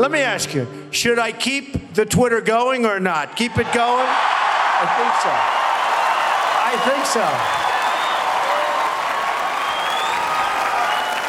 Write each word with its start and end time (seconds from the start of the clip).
Let 0.00 0.10
me 0.10 0.20
ask 0.20 0.54
you, 0.54 0.66
should 0.92 1.18
I 1.18 1.30
keep 1.30 1.92
the 1.92 2.06
Twitter 2.06 2.40
going 2.40 2.86
or 2.86 2.98
not? 2.98 3.36
Keep 3.36 3.58
it 3.58 3.70
going? 3.74 4.06
I 4.08 4.86
think 4.96 5.14
so. 5.20 5.30
I 6.64 6.74
think 6.88 7.04
so. 7.04 7.28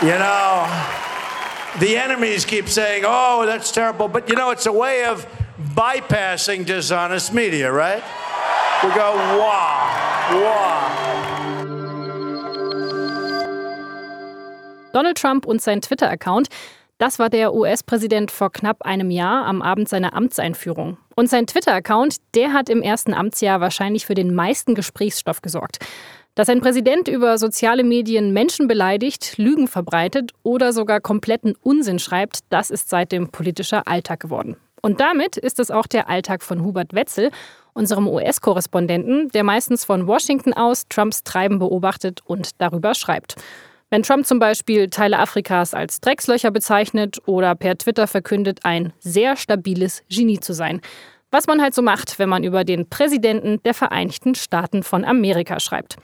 You 0.08 0.18
know, 0.18 0.70
the 1.82 1.98
enemies 1.98 2.46
keep 2.46 2.70
saying, 2.70 3.04
oh, 3.06 3.46
that's 3.46 3.74
terrible. 3.74 4.08
But 4.08 4.30
you 4.30 4.36
know, 4.38 4.52
it's 4.52 4.66
a 4.66 4.72
way 4.72 5.04
of 5.04 5.28
bypassing 5.76 6.66
dishonest 6.66 7.34
media, 7.34 7.70
right? 7.70 8.02
We 8.86 8.90
go, 8.92 9.16
wow, 9.38 10.30
wow. 10.32 10.88
Donald 14.94 15.18
Trump 15.18 15.46
und 15.46 15.62
sein 15.62 15.82
Twitter-Account, 15.82 16.48
das 17.02 17.18
war 17.18 17.32
der 17.32 17.56
US-Präsident 17.56 18.30
vor 18.30 18.52
knapp 18.52 18.84
einem 18.84 19.10
Jahr 19.10 19.48
am 19.48 19.64
Abend 19.64 19.90
seiner 19.90 20.14
Amtseinführung. 20.14 20.98
Und 21.16 21.32
sein 21.32 21.48
Twitter-Account, 21.48 22.18
der 22.36 22.54
hat 22.54 22.70
im 22.70 22.84
ersten 22.84 23.16
Amtsjahr 23.16 23.60
wahrscheinlich 23.60 24.06
für 24.06 24.14
den 24.14 24.36
meisten 24.36 24.76
Gesprächsstoff 24.76 25.42
gesorgt. 25.42 25.80
Dass 26.36 26.48
ein 26.48 26.62
Präsident 26.62 27.08
über 27.08 27.40
soziale 27.40 27.84
Medien 27.84 28.34
Menschen 28.34 28.68
beleidigt, 28.68 29.40
Lügen 29.40 29.68
verbreitet 29.68 30.32
oder 30.44 30.74
sogar 30.74 31.02
kompletten 31.02 31.56
Unsinn 31.64 31.98
schreibt, 31.98 32.42
das 32.52 32.70
ist 32.70 32.90
seitdem 32.90 33.30
politischer 33.30 33.88
Alltag 33.88 34.20
geworden. 34.20 34.56
Und 34.84 35.00
damit 35.00 35.38
ist 35.38 35.60
es 35.60 35.72
auch 35.72 35.88
der 35.88 36.08
Alltag 36.08 36.44
von 36.44 36.64
Hubert 36.64 36.94
Wetzel, 36.94 37.32
unserem 37.74 38.08
US-Korrespondenten, 38.08 39.30
der 39.30 39.44
meistens 39.44 39.86
von 39.86 40.06
Washington 40.06 40.54
aus 40.54 40.88
Trumps 40.88 41.24
Treiben 41.24 41.58
beobachtet 41.58 42.20
und 42.26 42.62
darüber 42.62 42.94
schreibt. 42.94 43.38
Wenn 43.94 44.04
Trump 44.04 44.26
zum 44.26 44.40
Beispiel 44.40 44.90
Teile 44.90 45.20
Afrikas 45.20 45.74
als 45.74 46.00
Dreckslöcher 46.00 46.50
bezeichnet 46.50 47.22
oder 47.26 47.56
per 47.56 47.78
Twitter 47.78 48.08
verkündet, 48.08 48.62
ein 48.64 48.94
sehr 49.00 49.36
stabiles 49.36 50.02
Genie 50.08 50.40
zu 50.40 50.54
sein. 50.54 50.80
Was 51.30 51.46
man 51.46 51.62
halt 51.62 51.74
so 51.74 51.82
macht, 51.82 52.18
wenn 52.18 52.30
man 52.30 52.46
über 52.46 52.64
den 52.64 52.88
Präsidenten 52.88 53.62
der 53.64 53.74
Vereinigten 53.74 54.34
Staaten 54.34 54.84
von 54.84 55.04
Amerika 55.04 55.60
schreibt. 55.60 55.98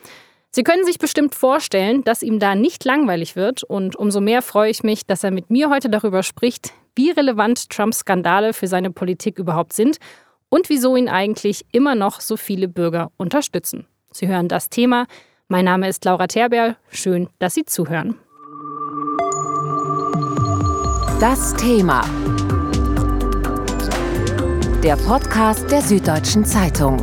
Sie 0.51 0.63
können 0.63 0.83
sich 0.83 0.99
bestimmt 0.99 1.33
vorstellen, 1.33 2.03
dass 2.03 2.23
ihm 2.23 2.39
da 2.39 2.55
nicht 2.55 2.83
langweilig 2.83 3.37
wird 3.37 3.63
und 3.63 3.95
umso 3.95 4.19
mehr 4.19 4.41
freue 4.41 4.69
ich 4.69 4.83
mich, 4.83 5.05
dass 5.05 5.23
er 5.23 5.31
mit 5.31 5.49
mir 5.49 5.69
heute 5.69 5.89
darüber 5.89 6.23
spricht, 6.23 6.73
wie 6.95 7.11
relevant 7.11 7.69
Trumps 7.69 7.99
Skandale 7.99 8.51
für 8.51 8.67
seine 8.67 8.91
Politik 8.91 9.39
überhaupt 9.39 9.71
sind 9.71 9.97
und 10.49 10.67
wieso 10.67 10.97
ihn 10.97 11.07
eigentlich 11.07 11.65
immer 11.71 11.95
noch 11.95 12.19
so 12.19 12.35
viele 12.35 12.67
Bürger 12.67 13.11
unterstützen. 13.15 13.87
Sie 14.11 14.27
hören 14.27 14.49
das 14.49 14.69
Thema 14.69 15.05
mein 15.49 15.65
Name 15.65 15.87
ist 15.87 16.03
Laura 16.05 16.27
Terberl. 16.27 16.75
Schön, 16.91 17.29
dass 17.39 17.53
Sie 17.53 17.65
zuhören. 17.65 18.15
Das 21.19 21.53
Thema. 21.55 22.01
Der 24.83 24.95
Podcast 24.97 25.69
der 25.71 25.81
Süddeutschen 25.81 26.45
Zeitung. 26.45 26.97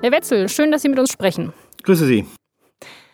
Herr 0.00 0.12
Wetzel, 0.12 0.48
schön, 0.48 0.70
dass 0.70 0.82
Sie 0.82 0.88
mit 0.88 0.98
uns 0.98 1.10
sprechen. 1.10 1.52
Grüße 1.82 2.06
Sie. 2.06 2.26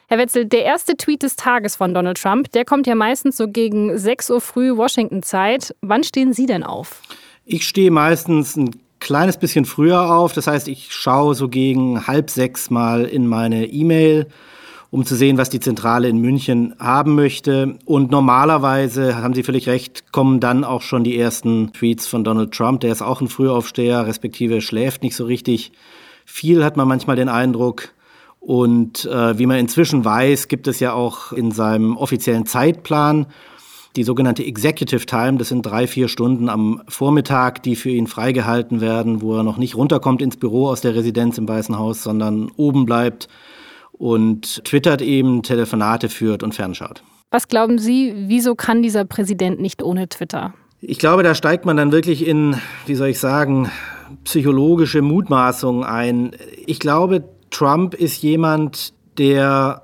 Herr 0.08 0.18
Wetzel, 0.18 0.44
der 0.44 0.64
erste 0.64 0.96
Tweet 0.96 1.22
des 1.22 1.36
Tages 1.36 1.76
von 1.76 1.94
Donald 1.94 2.20
Trump, 2.20 2.52
der 2.52 2.64
kommt 2.64 2.86
ja 2.86 2.94
meistens 2.94 3.36
so 3.36 3.48
gegen 3.48 3.96
6 3.96 4.30
Uhr 4.30 4.40
früh 4.40 4.76
Washington-Zeit. 4.76 5.74
Wann 5.80 6.04
stehen 6.04 6.32
Sie 6.32 6.46
denn 6.46 6.62
auf? 6.62 7.00
Ich 7.46 7.66
stehe 7.66 7.90
meistens 7.90 8.56
ein 8.56 8.83
kleines 9.04 9.36
bisschen 9.36 9.66
früher 9.66 10.10
auf. 10.16 10.32
Das 10.32 10.48
heißt, 10.48 10.66
ich 10.66 10.92
schaue 10.92 11.34
so 11.34 11.48
gegen 11.48 12.06
halb 12.06 12.30
sechs 12.30 12.70
mal 12.70 13.04
in 13.04 13.28
meine 13.28 13.66
E-Mail, 13.66 14.26
um 14.90 15.04
zu 15.04 15.14
sehen, 15.14 15.38
was 15.38 15.50
die 15.50 15.60
Zentrale 15.60 16.08
in 16.08 16.18
München 16.18 16.74
haben 16.78 17.14
möchte. 17.14 17.78
Und 17.84 18.10
normalerweise, 18.10 19.16
haben 19.16 19.34
Sie 19.34 19.42
völlig 19.42 19.68
recht, 19.68 20.10
kommen 20.10 20.40
dann 20.40 20.64
auch 20.64 20.82
schon 20.82 21.04
die 21.04 21.18
ersten 21.18 21.72
Tweets 21.72 22.06
von 22.06 22.24
Donald 22.24 22.52
Trump. 22.52 22.80
Der 22.80 22.92
ist 22.92 23.02
auch 23.02 23.20
ein 23.20 23.28
Frühaufsteher, 23.28 24.06
respektive 24.06 24.60
schläft 24.60 25.02
nicht 25.02 25.16
so 25.16 25.26
richtig. 25.26 25.72
Viel 26.24 26.64
hat 26.64 26.76
man 26.76 26.88
manchmal 26.88 27.16
den 27.16 27.28
Eindruck. 27.28 27.90
Und 28.40 29.04
äh, 29.06 29.38
wie 29.38 29.46
man 29.46 29.58
inzwischen 29.58 30.04
weiß, 30.04 30.48
gibt 30.48 30.66
es 30.66 30.80
ja 30.80 30.92
auch 30.92 31.32
in 31.32 31.50
seinem 31.50 31.96
offiziellen 31.96 32.46
Zeitplan 32.46 33.26
die 33.96 34.04
sogenannte 34.04 34.44
Executive 34.44 35.06
Time, 35.06 35.38
das 35.38 35.48
sind 35.48 35.62
drei, 35.62 35.86
vier 35.86 36.08
Stunden 36.08 36.48
am 36.48 36.82
Vormittag, 36.88 37.62
die 37.62 37.76
für 37.76 37.90
ihn 37.90 38.06
freigehalten 38.06 38.80
werden, 38.80 39.22
wo 39.22 39.36
er 39.36 39.42
noch 39.42 39.56
nicht 39.56 39.76
runterkommt 39.76 40.20
ins 40.20 40.36
Büro 40.36 40.68
aus 40.68 40.80
der 40.80 40.94
Residenz 40.94 41.38
im 41.38 41.48
Weißen 41.48 41.78
Haus, 41.78 42.02
sondern 42.02 42.50
oben 42.56 42.86
bleibt 42.86 43.28
und 43.92 44.64
twittert 44.64 45.00
eben, 45.00 45.42
Telefonate 45.42 46.08
führt 46.08 46.42
und 46.42 46.54
fernschaut. 46.54 47.04
Was 47.30 47.48
glauben 47.48 47.78
Sie, 47.78 48.14
wieso 48.26 48.54
kann 48.54 48.82
dieser 48.82 49.04
Präsident 49.04 49.60
nicht 49.60 49.82
ohne 49.82 50.08
Twitter? 50.08 50.54
Ich 50.80 50.98
glaube, 50.98 51.22
da 51.22 51.34
steigt 51.34 51.64
man 51.64 51.76
dann 51.76 51.92
wirklich 51.92 52.26
in, 52.26 52.56
wie 52.86 52.94
soll 52.94 53.08
ich 53.08 53.18
sagen, 53.18 53.70
psychologische 54.24 55.02
Mutmaßungen 55.02 55.84
ein. 55.84 56.32
Ich 56.66 56.78
glaube, 56.78 57.24
Trump 57.50 57.94
ist 57.94 58.22
jemand, 58.22 58.92
der 59.18 59.82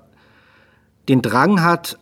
den 1.08 1.22
Drang 1.22 1.62
hat, 1.62 1.98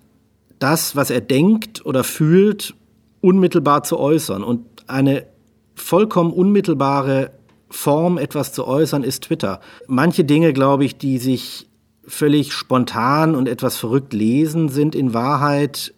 das, 0.59 0.97
was 0.97 1.11
er 1.11 1.21
denkt 1.21 1.85
oder 1.85 2.05
fühlt, 2.05 2.75
unmittelbar 3.21 3.83
zu 3.83 3.99
äußern. 3.99 4.43
Und 4.43 4.67
eine 4.87 5.27
vollkommen 5.75 6.33
unmittelbare 6.33 7.33
Form, 7.71 8.19
etwas 8.19 8.53
zu 8.53 8.67
äußern, 8.67 9.05
ist 9.05 9.25
Twitter. 9.25 9.61
Manche 9.87 10.25
Dinge, 10.25 10.53
glaube 10.53 10.85
ich, 10.85 10.97
die 10.97 11.19
sich 11.19 11.69
völlig 12.07 12.53
spontan 12.53 13.35
und 13.35 13.49
etwas 13.49 13.77
verrückt 13.77 14.13
lesen, 14.13 14.69
sind 14.69 14.95
in 14.95 15.13
Wahrheit 15.13 15.95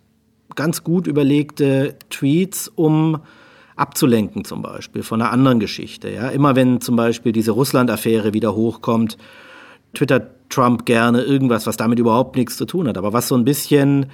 ganz 0.56 0.82
gut 0.82 1.06
überlegte 1.06 1.94
Tweets, 2.10 2.68
um 2.68 3.20
abzulenken 3.76 4.44
zum 4.44 4.62
Beispiel 4.62 5.02
von 5.02 5.22
einer 5.22 5.30
anderen 5.30 5.60
Geschichte. 5.60 6.10
Ja? 6.10 6.28
Immer 6.28 6.56
wenn 6.56 6.80
zum 6.80 6.96
Beispiel 6.96 7.32
diese 7.32 7.52
Russland-Affäre 7.52 8.34
wieder 8.34 8.54
hochkommt, 8.54 9.16
twittert 9.94 10.50
Trump 10.50 10.84
gerne 10.84 11.22
irgendwas, 11.22 11.66
was 11.66 11.76
damit 11.76 11.98
überhaupt 11.98 12.36
nichts 12.36 12.56
zu 12.56 12.66
tun 12.66 12.88
hat. 12.88 12.98
Aber 12.98 13.12
was 13.12 13.28
so 13.28 13.36
ein 13.36 13.44
bisschen 13.44 14.06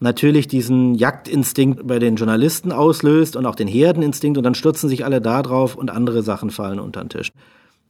natürlich 0.00 0.48
diesen 0.48 0.94
Jagdinstinkt 0.94 1.86
bei 1.86 1.98
den 1.98 2.16
Journalisten 2.16 2.72
auslöst 2.72 3.36
und 3.36 3.46
auch 3.46 3.54
den 3.54 3.68
Herdeninstinkt 3.68 4.38
und 4.38 4.44
dann 4.44 4.54
stürzen 4.54 4.88
sich 4.88 5.04
alle 5.04 5.20
da 5.20 5.42
drauf 5.42 5.74
und 5.74 5.90
andere 5.90 6.22
Sachen 6.22 6.50
fallen 6.50 6.80
unter 6.80 7.00
den 7.00 7.10
Tisch. 7.10 7.32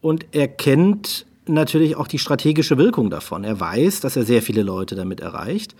Und 0.00 0.26
er 0.32 0.48
kennt 0.48 1.26
natürlich 1.46 1.96
auch 1.96 2.08
die 2.08 2.18
strategische 2.18 2.78
Wirkung 2.78 3.10
davon. 3.10 3.44
Er 3.44 3.58
weiß, 3.58 4.00
dass 4.00 4.16
er 4.16 4.24
sehr 4.24 4.42
viele 4.42 4.62
Leute 4.62 4.94
damit 4.94 5.20
erreicht 5.20 5.74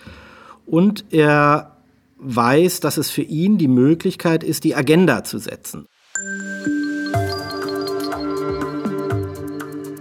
und 0.67 1.05
er 1.11 1.77
weiß, 2.19 2.81
dass 2.81 2.97
es 2.97 3.11
für 3.11 3.23
ihn 3.23 3.59
die 3.59 3.69
Möglichkeit 3.69 4.43
ist, 4.43 4.65
die 4.65 4.75
Agenda 4.75 5.25
zu 5.25 5.39
setzen. 5.39 5.87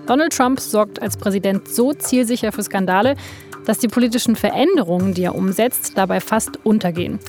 Donald 0.08 0.32
Trump 0.32 0.60
sorgt 0.62 1.02
als 1.02 1.18
Präsident 1.18 1.68
so 1.68 1.94
zielsicher 1.94 2.54
für 2.54 2.64
Skandale, 2.64 3.16
dass 3.68 3.80
die 3.80 3.90
politischen 3.90 4.38
Veränderungen, 4.38 5.14
die 5.14 5.24
er 5.24 5.36
umsetzt, 5.36 5.98
dabei 5.98 6.22
fast 6.22 6.66
untergehen. 6.66 7.20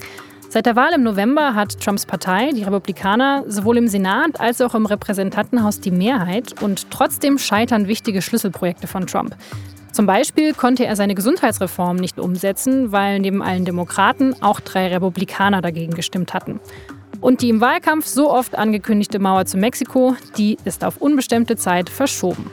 Seit 0.47 0.65
der 0.65 0.75
Wahl 0.75 0.93
im 0.93 1.03
November 1.03 1.53
hat 1.53 1.79
Trumps 1.79 2.05
Partei, 2.05 2.49
die 2.55 2.63
Republikaner, 2.63 3.43
sowohl 3.45 3.77
im 3.77 3.87
Senat 3.87 4.39
als 4.39 4.61
auch 4.61 4.73
im 4.73 4.85
Repräsentantenhaus 4.87 5.81
die 5.81 5.91
Mehrheit 5.91 6.59
und 6.63 6.89
trotzdem 6.89 7.37
scheitern 7.37 7.87
wichtige 7.87 8.21
Schlüsselprojekte 8.21 8.87
von 8.87 9.05
Trump. 9.05 9.35
Zum 9.91 10.05
Beispiel 10.05 10.53
konnte 10.53 10.85
er 10.85 10.95
seine 10.95 11.13
Gesundheitsreform 11.13 11.97
nicht 11.97 12.19
umsetzen, 12.19 12.91
weil 12.93 13.19
neben 13.19 13.43
allen 13.43 13.65
Demokraten 13.65 14.33
auch 14.41 14.61
drei 14.61 14.87
Republikaner 14.87 15.61
dagegen 15.61 15.93
gestimmt 15.93 16.33
hatten. 16.33 16.59
Und 17.21 17.41
die 17.41 17.49
im 17.49 17.59
Wahlkampf 17.59 18.05
so 18.05 18.31
oft 18.31 18.57
angekündigte 18.57 19.19
Mauer 19.19 19.45
zu 19.45 19.57
Mexiko, 19.57 20.15
die 20.37 20.57
ist 20.63 20.85
auf 20.85 20.97
unbestimmte 20.97 21.57
Zeit 21.57 21.89
verschoben. 21.89 22.49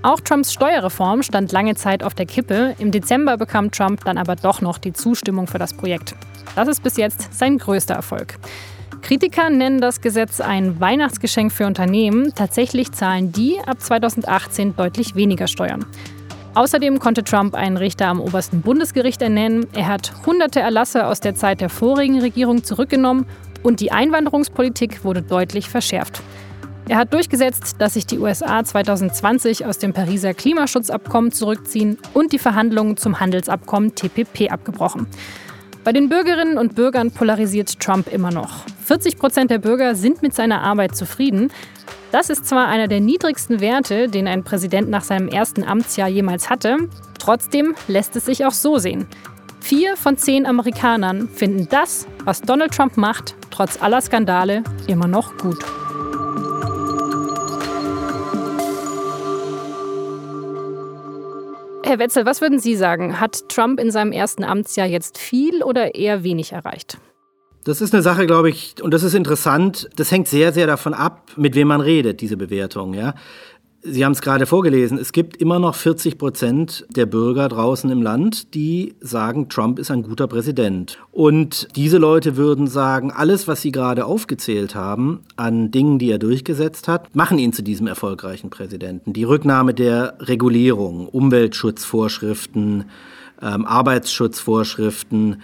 Auch 0.00 0.20
Trumps 0.20 0.52
Steuerreform 0.52 1.24
stand 1.24 1.50
lange 1.50 1.74
Zeit 1.74 2.04
auf 2.04 2.14
der 2.14 2.26
Kippe. 2.26 2.76
Im 2.78 2.92
Dezember 2.92 3.36
bekam 3.36 3.72
Trump 3.72 4.04
dann 4.04 4.16
aber 4.16 4.36
doch 4.36 4.60
noch 4.60 4.78
die 4.78 4.92
Zustimmung 4.92 5.48
für 5.48 5.58
das 5.58 5.74
Projekt. 5.74 6.14
Das 6.54 6.68
ist 6.68 6.84
bis 6.84 6.96
jetzt 6.96 7.34
sein 7.34 7.58
größter 7.58 7.94
Erfolg. 7.94 8.38
Kritiker 9.02 9.50
nennen 9.50 9.80
das 9.80 10.00
Gesetz 10.00 10.40
ein 10.40 10.78
Weihnachtsgeschenk 10.80 11.50
für 11.52 11.66
Unternehmen. 11.66 12.32
Tatsächlich 12.34 12.92
zahlen 12.92 13.32
die 13.32 13.58
ab 13.66 13.80
2018 13.80 14.76
deutlich 14.76 15.16
weniger 15.16 15.48
Steuern. 15.48 15.84
Außerdem 16.54 17.00
konnte 17.00 17.24
Trump 17.24 17.54
einen 17.54 17.76
Richter 17.76 18.06
am 18.06 18.20
obersten 18.20 18.60
Bundesgericht 18.60 19.20
ernennen. 19.20 19.66
Er 19.74 19.88
hat 19.88 20.12
hunderte 20.26 20.60
Erlasse 20.60 21.06
aus 21.06 21.20
der 21.20 21.34
Zeit 21.34 21.60
der 21.60 21.70
vorigen 21.70 22.20
Regierung 22.20 22.62
zurückgenommen 22.62 23.26
und 23.64 23.80
die 23.80 23.90
Einwanderungspolitik 23.90 25.04
wurde 25.04 25.22
deutlich 25.22 25.68
verschärft. 25.68 26.22
Er 26.88 26.96
hat 26.96 27.12
durchgesetzt, 27.12 27.76
dass 27.80 27.94
sich 27.94 28.06
die 28.06 28.18
USA 28.18 28.64
2020 28.64 29.66
aus 29.66 29.76
dem 29.76 29.92
Pariser 29.92 30.32
Klimaschutzabkommen 30.32 31.32
zurückziehen 31.32 31.98
und 32.14 32.32
die 32.32 32.38
Verhandlungen 32.38 32.96
zum 32.96 33.20
Handelsabkommen 33.20 33.94
TPP 33.94 34.50
abgebrochen. 34.50 35.06
Bei 35.84 35.92
den 35.92 36.08
Bürgerinnen 36.08 36.56
und 36.56 36.74
Bürgern 36.74 37.10
polarisiert 37.10 37.78
Trump 37.78 38.10
immer 38.10 38.30
noch. 38.30 38.64
40 38.86 39.18
Prozent 39.18 39.50
der 39.50 39.58
Bürger 39.58 39.94
sind 39.94 40.22
mit 40.22 40.34
seiner 40.34 40.62
Arbeit 40.62 40.96
zufrieden. 40.96 41.52
Das 42.10 42.30
ist 42.30 42.46
zwar 42.46 42.68
einer 42.68 42.88
der 42.88 43.00
niedrigsten 43.00 43.60
Werte, 43.60 44.08
den 44.08 44.26
ein 44.26 44.42
Präsident 44.42 44.88
nach 44.88 45.04
seinem 45.04 45.28
ersten 45.28 45.64
Amtsjahr 45.64 46.08
jemals 46.08 46.48
hatte. 46.48 46.78
Trotzdem 47.18 47.74
lässt 47.86 48.16
es 48.16 48.24
sich 48.24 48.46
auch 48.46 48.52
so 48.52 48.78
sehen. 48.78 49.06
Vier 49.60 49.98
von 49.98 50.16
zehn 50.16 50.46
Amerikanern 50.46 51.28
finden 51.28 51.68
das, 51.68 52.06
was 52.24 52.40
Donald 52.40 52.72
Trump 52.72 52.96
macht, 52.96 53.34
trotz 53.50 53.82
aller 53.82 54.00
Skandale, 54.00 54.64
immer 54.86 55.06
noch 55.06 55.36
gut. 55.36 55.62
Herr 61.88 61.98
Wetzel, 61.98 62.26
was 62.26 62.42
würden 62.42 62.58
Sie 62.58 62.76
sagen? 62.76 63.18
Hat 63.18 63.48
Trump 63.48 63.80
in 63.80 63.90
seinem 63.90 64.12
ersten 64.12 64.44
Amtsjahr 64.44 64.86
jetzt 64.86 65.16
viel 65.16 65.62
oder 65.62 65.94
eher 65.94 66.22
wenig 66.22 66.52
erreicht? 66.52 66.98
Das 67.64 67.80
ist 67.80 67.94
eine 67.94 68.02
Sache, 68.02 68.26
glaube 68.26 68.50
ich, 68.50 68.74
und 68.82 68.92
das 68.92 69.02
ist 69.02 69.14
interessant. 69.14 69.88
Das 69.96 70.12
hängt 70.12 70.28
sehr, 70.28 70.52
sehr 70.52 70.66
davon 70.66 70.92
ab, 70.92 71.30
mit 71.36 71.54
wem 71.54 71.68
man 71.68 71.80
redet, 71.80 72.20
diese 72.20 72.36
Bewertung. 72.36 72.92
Ja? 72.92 73.14
Sie 73.90 74.04
haben 74.04 74.12
es 74.12 74.20
gerade 74.20 74.46
vorgelesen, 74.46 74.98
es 74.98 75.12
gibt 75.12 75.38
immer 75.38 75.58
noch 75.58 75.74
40 75.74 76.18
Prozent 76.18 76.86
der 76.90 77.06
Bürger 77.06 77.48
draußen 77.48 77.90
im 77.90 78.02
Land, 78.02 78.54
die 78.54 78.94
sagen, 79.00 79.48
Trump 79.48 79.78
ist 79.78 79.90
ein 79.90 80.02
guter 80.02 80.26
Präsident. 80.26 80.98
Und 81.10 81.68
diese 81.74 81.98
Leute 81.98 82.36
würden 82.36 82.66
sagen, 82.66 83.10
alles, 83.10 83.48
was 83.48 83.62
Sie 83.62 83.72
gerade 83.72 84.04
aufgezählt 84.04 84.74
haben 84.74 85.20
an 85.36 85.70
Dingen, 85.70 85.98
die 85.98 86.10
er 86.10 86.18
durchgesetzt 86.18 86.88
hat, 86.88 87.14
machen 87.14 87.38
ihn 87.38 87.52
zu 87.52 87.62
diesem 87.62 87.86
erfolgreichen 87.86 88.50
Präsidenten. 88.50 89.12
Die 89.12 89.24
Rücknahme 89.24 89.72
der 89.72 90.16
Regulierung, 90.20 91.08
Umweltschutzvorschriften, 91.08 92.84
ähm, 93.40 93.64
Arbeitsschutzvorschriften, 93.64 95.42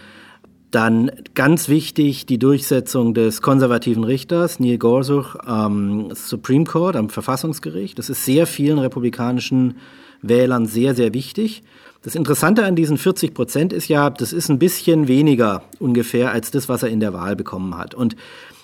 dann 0.74 1.10
ganz 1.34 1.68
wichtig 1.68 2.26
die 2.26 2.38
Durchsetzung 2.38 3.14
des 3.14 3.42
konservativen 3.42 4.04
Richters 4.04 4.58
Neil 4.58 4.78
Gorsuch 4.78 5.36
am 5.36 6.14
Supreme 6.14 6.64
Court, 6.64 6.96
am 6.96 7.10
Verfassungsgericht. 7.10 7.98
Das 7.98 8.10
ist 8.10 8.24
sehr 8.24 8.46
vielen 8.46 8.78
republikanischen 8.78 9.76
Wählern 10.22 10.66
sehr, 10.66 10.94
sehr 10.94 11.14
wichtig. 11.14 11.62
Das 12.02 12.14
Interessante 12.14 12.64
an 12.64 12.76
diesen 12.76 12.98
40 12.98 13.34
Prozent 13.34 13.72
ist 13.72 13.88
ja, 13.88 14.10
das 14.10 14.32
ist 14.32 14.48
ein 14.48 14.58
bisschen 14.58 15.08
weniger 15.08 15.62
ungefähr 15.78 16.32
als 16.32 16.50
das, 16.50 16.68
was 16.68 16.82
er 16.82 16.88
in 16.88 17.00
der 17.00 17.12
Wahl 17.12 17.36
bekommen 17.36 17.78
hat. 17.78 17.94
Und 17.94 18.16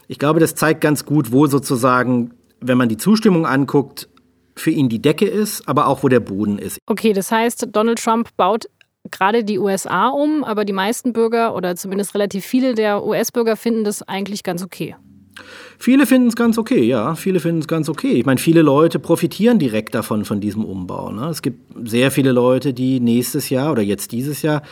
ich 0.09 0.19
glaube, 0.19 0.41
das 0.41 0.55
zeigt 0.55 0.81
ganz 0.81 1.05
gut, 1.05 1.33
wo 1.33 1.47
sozusagen, 1.47 2.33
wenn 2.61 2.77
man 2.77 2.89
die 2.89 2.97
Zustimmung 2.97 3.47
anguckt, 3.47 4.09
für 4.56 4.71
ihn 4.71 4.89
die 4.89 5.01
Decke 5.01 5.27
ist, 5.27 5.69
aber 5.69 5.87
auch 5.87 6.03
wo 6.03 6.09
der 6.09 6.21
Boden 6.21 6.59
ist. 6.59 6.79
Okay, 6.87 7.13
das 7.13 7.31
heißt, 7.31 7.69
Donald 7.73 8.03
Trump 8.03 8.29
baut 8.37 8.67
gerade 9.11 9.44
die 9.44 9.58
USA 9.58 10.08
um, 10.08 10.44
aber 10.44 10.64
die 10.64 10.73
meisten 10.73 11.12
Bürger 11.12 11.55
oder 11.55 11.76
zumindest 11.76 12.14
relativ 12.14 12.44
viele 12.44 12.75
der 12.75 13.05
US-Bürger 13.05 13.56
finden 13.56 13.85
das 13.85 14.02
eigentlich 14.02 14.43
ganz 14.43 14.62
okay. 14.62 14.97
Viele 15.79 16.06
finden 16.06 16.29
es 16.29 16.37
ganz 16.37 16.58
okay, 16.58 16.82
ja. 16.82 17.14
Viele 17.14 17.41
finden 17.41 17.61
es 17.61 17.69
ganz 17.69 17.88
okay. 17.88 18.12
Ich 18.12 18.26
meine, 18.26 18.38
viele 18.38 18.62
Leute 18.62 18.99
profitieren 18.99 19.58
direkt 19.58 19.94
davon, 19.94 20.25
von 20.25 20.41
diesem 20.41 20.64
Umbau. 20.64 21.11
Ne? 21.12 21.29
Es 21.29 21.41
gibt 21.41 21.88
sehr 21.88 22.11
viele 22.11 22.32
Leute, 22.32 22.75
die 22.75 23.00
nächstes 23.00 23.49
Jahr 23.49 23.73
oder 23.73 23.82
jetzt 23.82 24.12
dieses 24.12 24.43
Jahr 24.43 24.62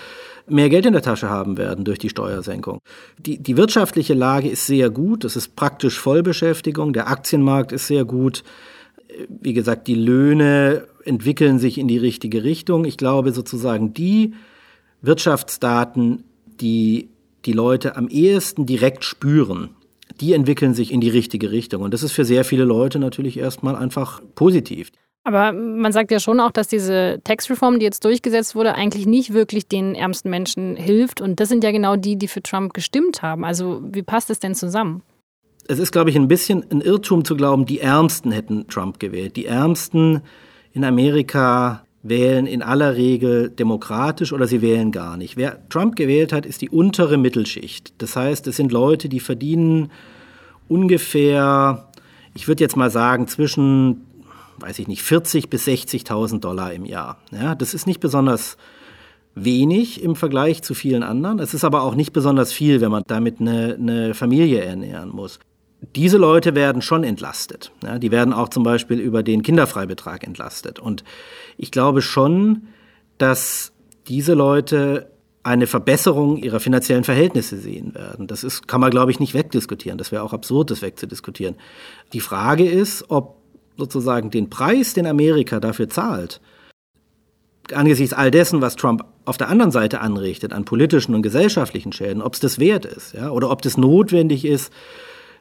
mehr 0.46 0.68
Geld 0.68 0.86
in 0.86 0.92
der 0.92 1.02
Tasche 1.02 1.28
haben 1.28 1.56
werden 1.56 1.84
durch 1.84 1.98
die 1.98 2.08
Steuersenkung. 2.08 2.80
Die, 3.18 3.42
die 3.42 3.56
wirtschaftliche 3.56 4.14
Lage 4.14 4.48
ist 4.48 4.66
sehr 4.66 4.90
gut. 4.90 5.24
Es 5.24 5.36
ist 5.36 5.56
praktisch 5.56 5.98
Vollbeschäftigung. 5.98 6.92
Der 6.92 7.08
Aktienmarkt 7.08 7.72
ist 7.72 7.86
sehr 7.86 8.04
gut. 8.04 8.44
Wie 9.28 9.52
gesagt, 9.52 9.88
die 9.88 9.94
Löhne 9.94 10.86
entwickeln 11.08 11.58
sich 11.58 11.78
in 11.78 11.88
die 11.88 11.98
richtige 11.98 12.44
Richtung. 12.44 12.84
Ich 12.84 12.96
glaube 12.96 13.32
sozusagen 13.32 13.94
die 13.94 14.34
Wirtschaftsdaten, 15.02 16.24
die 16.60 17.08
die 17.44 17.52
Leute 17.52 17.96
am 17.96 18.08
ehesten 18.08 18.66
direkt 18.66 19.04
spüren, 19.04 19.70
die 20.20 20.32
entwickeln 20.32 20.74
sich 20.74 20.92
in 20.92 21.00
die 21.00 21.10
richtige 21.10 21.50
Richtung. 21.50 21.82
Und 21.82 21.94
das 21.94 22.02
ist 22.02 22.12
für 22.12 22.24
sehr 22.24 22.44
viele 22.44 22.64
Leute 22.64 22.98
natürlich 22.98 23.38
erstmal 23.38 23.76
einfach 23.76 24.20
positiv. 24.34 24.90
Aber 25.24 25.52
man 25.52 25.92
sagt 25.92 26.10
ja 26.10 26.20
schon 26.20 26.40
auch, 26.40 26.50
dass 26.50 26.68
diese 26.68 27.20
Tax-Reform, 27.22 27.78
die 27.78 27.84
jetzt 27.84 28.04
durchgesetzt 28.04 28.54
wurde, 28.54 28.74
eigentlich 28.74 29.06
nicht 29.06 29.34
wirklich 29.34 29.68
den 29.68 29.94
ärmsten 29.94 30.30
Menschen 30.30 30.74
hilft. 30.74 31.20
Und 31.20 31.38
das 31.38 31.50
sind 31.50 31.62
ja 31.64 31.70
genau 31.70 31.96
die, 31.96 32.16
die 32.16 32.28
für 32.28 32.42
Trump 32.42 32.72
gestimmt 32.72 33.20
haben. 33.20 33.44
Also 33.44 33.82
wie 33.84 34.02
passt 34.02 34.30
es 34.30 34.40
denn 34.40 34.54
zusammen? 34.54 35.02
Es 35.66 35.78
ist, 35.78 35.92
glaube 35.92 36.08
ich, 36.08 36.16
ein 36.16 36.28
bisschen 36.28 36.64
ein 36.70 36.80
Irrtum 36.80 37.26
zu 37.26 37.36
glauben, 37.36 37.66
die 37.66 37.80
Ärmsten 37.80 38.32
hätten 38.32 38.68
Trump 38.68 38.98
gewählt. 38.98 39.36
Die 39.36 39.44
Ärmsten 39.44 40.22
in 40.72 40.84
Amerika 40.84 41.82
wählen 42.02 42.46
in 42.46 42.62
aller 42.62 42.96
Regel 42.96 43.50
demokratisch 43.50 44.32
oder 44.32 44.46
sie 44.46 44.62
wählen 44.62 44.92
gar 44.92 45.16
nicht. 45.16 45.36
Wer 45.36 45.68
Trump 45.68 45.96
gewählt 45.96 46.32
hat, 46.32 46.46
ist 46.46 46.60
die 46.60 46.70
untere 46.70 47.16
Mittelschicht. 47.16 47.92
Das 47.98 48.16
heißt, 48.16 48.46
es 48.46 48.56
sind 48.56 48.72
Leute, 48.72 49.08
die 49.08 49.20
verdienen 49.20 49.90
ungefähr, 50.68 51.88
ich 52.34 52.46
würde 52.46 52.62
jetzt 52.62 52.76
mal 52.76 52.90
sagen, 52.90 53.26
zwischen, 53.26 54.06
weiß 54.58 54.78
ich 54.78 54.88
nicht, 54.88 55.02
40 55.02 55.50
bis 55.50 55.66
60.000 55.66 56.40
Dollar 56.40 56.72
im 56.72 56.84
Jahr. 56.84 57.18
Ja, 57.32 57.54
das 57.54 57.74
ist 57.74 57.86
nicht 57.86 58.00
besonders 58.00 58.56
wenig 59.34 60.02
im 60.02 60.16
Vergleich 60.16 60.62
zu 60.62 60.74
vielen 60.74 61.02
anderen. 61.02 61.38
Es 61.38 61.54
ist 61.54 61.64
aber 61.64 61.82
auch 61.82 61.94
nicht 61.94 62.12
besonders 62.12 62.52
viel, 62.52 62.80
wenn 62.80 62.90
man 62.90 63.02
damit 63.06 63.40
eine, 63.40 63.74
eine 63.74 64.14
Familie 64.14 64.60
ernähren 64.60 65.10
muss 65.10 65.40
diese 65.80 66.18
Leute 66.18 66.54
werden 66.54 66.82
schon 66.82 67.04
entlastet. 67.04 67.72
Ja, 67.82 67.98
die 67.98 68.10
werden 68.10 68.32
auch 68.32 68.48
zum 68.48 68.62
Beispiel 68.62 68.98
über 68.98 69.22
den 69.22 69.42
Kinderfreibetrag 69.42 70.26
entlastet. 70.26 70.78
Und 70.78 71.04
ich 71.56 71.70
glaube 71.70 72.02
schon, 72.02 72.68
dass 73.16 73.72
diese 74.08 74.34
Leute 74.34 75.10
eine 75.42 75.66
Verbesserung 75.66 76.36
ihrer 76.36 76.60
finanziellen 76.60 77.04
Verhältnisse 77.04 77.56
sehen 77.58 77.94
werden. 77.94 78.26
Das 78.26 78.44
ist, 78.44 78.66
kann 78.68 78.80
man, 78.80 78.90
glaube 78.90 79.12
ich, 79.12 79.20
nicht 79.20 79.34
wegdiskutieren. 79.34 79.98
Das 79.98 80.12
wäre 80.12 80.22
auch 80.22 80.32
absurd, 80.32 80.70
das 80.70 80.82
wegzudiskutieren. 80.82 81.56
Die 82.12 82.20
Frage 82.20 82.68
ist, 82.68 83.04
ob 83.08 83.38
sozusagen 83.76 84.30
den 84.30 84.50
Preis, 84.50 84.94
den 84.94 85.06
Amerika 85.06 85.60
dafür 85.60 85.88
zahlt, 85.88 86.40
angesichts 87.72 88.12
all 88.12 88.30
dessen, 88.30 88.60
was 88.60 88.76
Trump 88.76 89.04
auf 89.24 89.36
der 89.36 89.48
anderen 89.48 89.70
Seite 89.70 90.00
anrichtet, 90.00 90.52
an 90.52 90.64
politischen 90.64 91.14
und 91.14 91.22
gesellschaftlichen 91.22 91.92
Schäden, 91.92 92.22
ob 92.22 92.34
es 92.34 92.40
das 92.40 92.58
wert 92.58 92.84
ist, 92.84 93.14
ja, 93.14 93.30
oder 93.30 93.50
ob 93.50 93.62
das 93.62 93.76
notwendig 93.76 94.44
ist, 94.44 94.72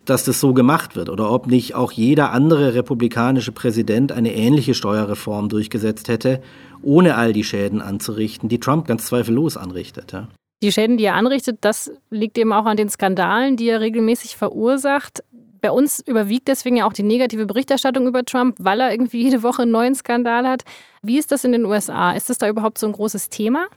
dass 0.09 0.23
das 0.23 0.39
so 0.39 0.53
gemacht 0.53 0.95
wird 0.95 1.09
oder 1.09 1.31
ob 1.31 1.47
nicht 1.47 1.75
auch 1.75 1.91
jeder 1.91 2.31
andere 2.31 2.73
republikanische 2.73 3.51
Präsident 3.51 4.11
eine 4.11 4.33
ähnliche 4.33 4.73
Steuerreform 4.73 5.49
durchgesetzt 5.49 6.07
hätte, 6.07 6.41
ohne 6.81 7.15
all 7.15 7.33
die 7.33 7.43
Schäden 7.43 7.81
anzurichten, 7.81 8.49
die 8.49 8.59
Trump 8.59 8.87
ganz 8.87 9.05
zweifellos 9.07 9.57
anrichtet. 9.57 10.13
Ja. 10.13 10.27
Die 10.63 10.71
Schäden, 10.71 10.97
die 10.97 11.03
er 11.03 11.15
anrichtet, 11.15 11.59
das 11.61 11.91
liegt 12.09 12.37
eben 12.37 12.51
auch 12.51 12.65
an 12.65 12.77
den 12.77 12.89
Skandalen, 12.89 13.57
die 13.57 13.69
er 13.69 13.79
regelmäßig 13.79 14.37
verursacht. 14.37 15.23
Bei 15.61 15.71
uns 15.71 16.01
überwiegt 16.05 16.47
deswegen 16.47 16.77
ja 16.77 16.87
auch 16.87 16.93
die 16.93 17.03
negative 17.03 17.45
Berichterstattung 17.45 18.07
über 18.07 18.23
Trump, 18.23 18.55
weil 18.59 18.79
er 18.79 18.91
irgendwie 18.91 19.23
jede 19.23 19.43
Woche 19.43 19.63
einen 19.63 19.71
neuen 19.71 19.95
Skandal 19.95 20.47
hat. 20.47 20.63
Wie 21.03 21.17
ist 21.17 21.31
das 21.31 21.43
in 21.43 21.51
den 21.51 21.65
USA? 21.65 22.11
Ist 22.11 22.29
das 22.29 22.37
da 22.37 22.47
überhaupt 22.47 22.77
so 22.77 22.87
ein 22.87 22.93
großes 22.93 23.29
Thema? 23.29 23.67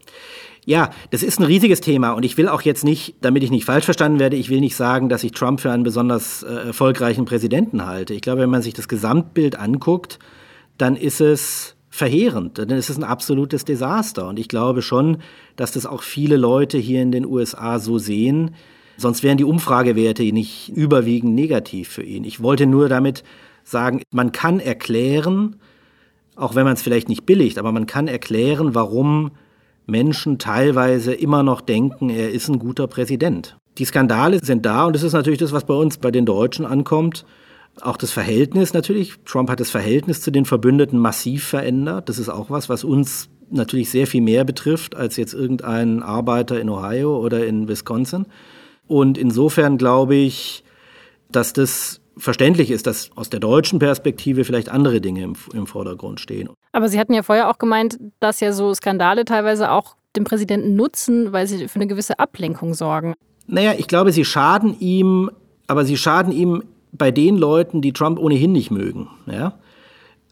Ja, 0.71 0.91
das 1.11 1.25
ist 1.25 1.41
ein 1.41 1.47
riesiges 1.47 1.81
Thema 1.81 2.13
und 2.13 2.25
ich 2.25 2.37
will 2.37 2.47
auch 2.47 2.63
jetzt 2.63 2.85
nicht, 2.85 3.17
damit 3.23 3.43
ich 3.43 3.51
nicht 3.51 3.65
falsch 3.65 3.87
verstanden 3.87 4.21
werde, 4.21 4.37
ich 4.37 4.51
will 4.51 4.61
nicht 4.61 4.77
sagen, 4.77 5.09
dass 5.09 5.25
ich 5.25 5.33
Trump 5.33 5.59
für 5.59 5.73
einen 5.73 5.83
besonders 5.83 6.45
äh, 6.45 6.69
erfolgreichen 6.69 7.25
Präsidenten 7.25 7.87
halte. 7.87 8.15
Ich 8.15 8.21
glaube, 8.21 8.43
wenn 8.43 8.51
man 8.51 8.63
sich 8.63 8.73
das 8.73 8.87
Gesamtbild 8.87 9.59
anguckt, 9.59 10.21
dann 10.79 10.95
ist 10.95 11.21
es 11.21 11.75
verheerend, 11.89 12.59
dann 12.59 12.71
ist 12.71 12.89
es 12.89 12.97
ein 12.97 13.03
absolutes 13.03 13.65
Desaster 13.65 14.29
und 14.29 14.39
ich 14.39 14.47
glaube 14.47 14.81
schon, 14.81 15.17
dass 15.57 15.73
das 15.73 15.87
auch 15.87 16.03
viele 16.03 16.37
Leute 16.37 16.79
hier 16.79 17.03
in 17.03 17.11
den 17.11 17.27
USA 17.27 17.81
so 17.81 17.99
sehen. 17.99 18.55
Sonst 18.97 19.25
wären 19.25 19.39
die 19.39 19.45
Umfragewerte 19.45 20.23
nicht 20.23 20.69
überwiegend 20.69 21.35
negativ 21.35 21.89
für 21.89 22.05
ihn. 22.05 22.23
Ich 22.23 22.45
wollte 22.45 22.67
nur 22.67 22.89
damit 22.89 23.25
sagen, 23.65 24.03
man 24.13 24.31
kann 24.31 24.61
erklären, 24.61 25.57
auch 26.37 26.55
wenn 26.55 26.63
man 26.63 26.75
es 26.75 26.83
vielleicht 26.83 27.09
nicht 27.09 27.27
billigt, 27.27 27.59
aber 27.59 27.73
man 27.73 27.87
kann 27.87 28.07
erklären, 28.07 28.77
warum 28.77 29.33
Menschen 29.91 30.39
teilweise 30.39 31.13
immer 31.13 31.43
noch 31.43 31.61
denken, 31.61 32.11
er 32.11 32.31
ist 32.31 32.49
ein 32.49 32.59
guter 32.59 32.87
Präsident. 32.87 33.59
Die 33.79 33.85
Skandale 33.85 34.39
sind 34.43 34.67
da 34.67 34.85
und 34.85 34.95
das 34.95 35.03
ist 35.03 35.13
natürlich 35.13 35.39
das, 35.39 35.53
was 35.53 35.65
bei 35.65 35.75
uns, 35.75 35.99
bei 35.99 36.11
den 36.11 36.27
Deutschen 36.27 36.67
ankommt. 36.67 37.25
Auch 37.81 37.97
das 37.97 38.11
Verhältnis 38.11 38.75
natürlich. 38.75 39.15
Trump 39.25 39.49
hat 39.51 39.61
das 39.61 39.71
Verhältnis 39.71 40.21
zu 40.21 40.31
den 40.31 40.45
Verbündeten 40.45 40.99
massiv 40.99 41.45
verändert. 41.45 42.09
Das 42.09 42.19
ist 42.19 42.29
auch 42.29 42.51
was, 42.51 42.69
was 42.69 42.85
uns 42.85 43.29
natürlich 43.51 43.91
sehr 43.91 44.07
viel 44.07 44.21
mehr 44.21 44.45
betrifft 44.45 44.97
als 44.97 45.17
jetzt 45.17 45.35
irgendein 45.35 46.03
Arbeiter 46.03 46.61
in 46.61 46.69
Ohio 46.69 47.19
oder 47.19 47.47
in 47.47 47.69
Wisconsin. 47.69 48.27
Und 48.87 49.19
insofern 49.19 49.79
glaube 49.79 50.15
ich, 50.17 50.65
dass 51.31 51.53
das 51.53 52.00
verständlich 52.17 52.71
ist, 52.71 52.87
dass 52.87 53.11
aus 53.17 53.31
der 53.31 53.41
deutschen 53.41 53.79
Perspektive 53.79 54.45
vielleicht 54.45 54.69
andere 54.69 55.01
Dinge 55.01 55.23
im, 55.23 55.35
im 55.55 55.67
Vordergrund 55.67 56.21
stehen. 56.21 56.51
Aber 56.73 56.89
Sie 56.89 56.99
hatten 56.99 57.15
ja 57.15 57.23
vorher 57.23 57.51
auch 57.51 57.59
gemeint, 57.59 57.99
dass 58.21 58.41
ja 58.41 58.53
so 58.53 58.75
Skandale 58.75 59.25
teilweise 59.25 59.71
auch 59.71 59.97
dem 60.17 60.25
Präsidenten 60.25 60.75
nutzen, 60.75 61.33
weil 61.33 61.47
sie 61.47 61.69
für 61.69 61.77
eine 61.77 61.87
gewisse 61.87 62.19
Ablenkung 62.19 62.75
sorgen. 62.75 63.15
Naja, 63.47 63.75
ich 63.79 63.87
glaube, 63.87 64.13
sie 64.13 64.25
schaden 64.25 64.79
ihm, 64.81 65.31
aber 65.67 65.85
sie 65.85 65.97
schaden 65.97 66.33
ihm 66.33 66.65
bei 66.93 67.11
den 67.11 67.37
Leuten, 67.37 67.81
die 67.81 67.93
Trump 67.93 68.19
ohnehin 68.19 68.53
nicht 68.53 68.71
mögen. 68.71 69.09
Ja? 69.27 69.55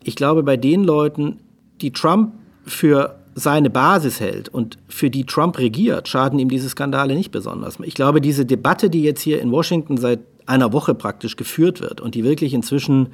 Ich 0.03 0.17
glaube, 0.17 0.43
bei 0.43 0.57
den 0.57 0.85
Leuten, 0.85 1.41
die 1.81 1.93
Trump 1.93 2.35
für 2.65 3.19
seine 3.35 3.71
Basis 3.71 4.19
hält 4.19 4.49
und 4.49 4.79
für 4.89 5.11
die 5.11 5.25
Trump 5.25 5.59
regiert, 5.59 6.09
schaden 6.09 6.39
ihm 6.41 6.49
diese 6.49 6.69
Skandale 6.69 7.15
nicht 7.15 7.31
besonders. 7.31 7.79
Ich 7.83 7.95
glaube, 7.95 8.21
diese 8.21 8.45
Debatte, 8.45 8.91
die 8.91 9.03
jetzt 9.03 9.21
hier 9.21 9.41
in 9.41 9.53
Washington 9.53 9.97
seit 9.97 10.21
einer 10.49 10.73
Woche 10.73 10.95
praktisch 10.95 11.37
geführt 11.37 11.81
wird 11.81 12.01
und 12.01 12.15
die 12.15 12.25
wirklich 12.25 12.55
inzwischen 12.55 13.11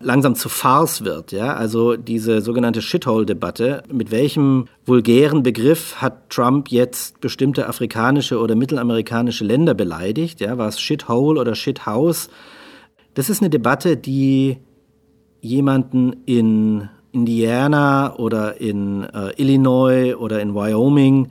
langsam 0.00 0.34
zu 0.34 0.48
Farce 0.48 1.04
wird. 1.04 1.32
Ja? 1.32 1.54
Also 1.54 1.96
diese 1.96 2.40
sogenannte 2.40 2.82
Shithole-Debatte. 2.82 3.82
Mit 3.92 4.10
welchem 4.10 4.66
vulgären 4.86 5.42
Begriff 5.42 5.96
hat 5.96 6.30
Trump 6.30 6.70
jetzt 6.70 7.20
bestimmte 7.20 7.68
afrikanische 7.68 8.38
oder 8.38 8.54
mittelamerikanische 8.54 9.44
Länder 9.44 9.74
beleidigt? 9.74 10.40
Ja? 10.40 10.58
War 10.58 10.68
es 10.68 10.80
Shithole 10.80 11.40
oder 11.40 11.54
Shithouse? 11.54 12.30
Das 13.14 13.28
ist 13.28 13.42
eine 13.42 13.50
Debatte, 13.50 13.96
die 13.96 14.58
jemanden 15.40 16.16
in 16.26 16.88
Indiana 17.12 18.14
oder 18.16 18.60
in 18.60 19.02
äh, 19.02 19.32
Illinois 19.36 20.14
oder 20.14 20.40
in 20.40 20.54
Wyoming 20.54 21.28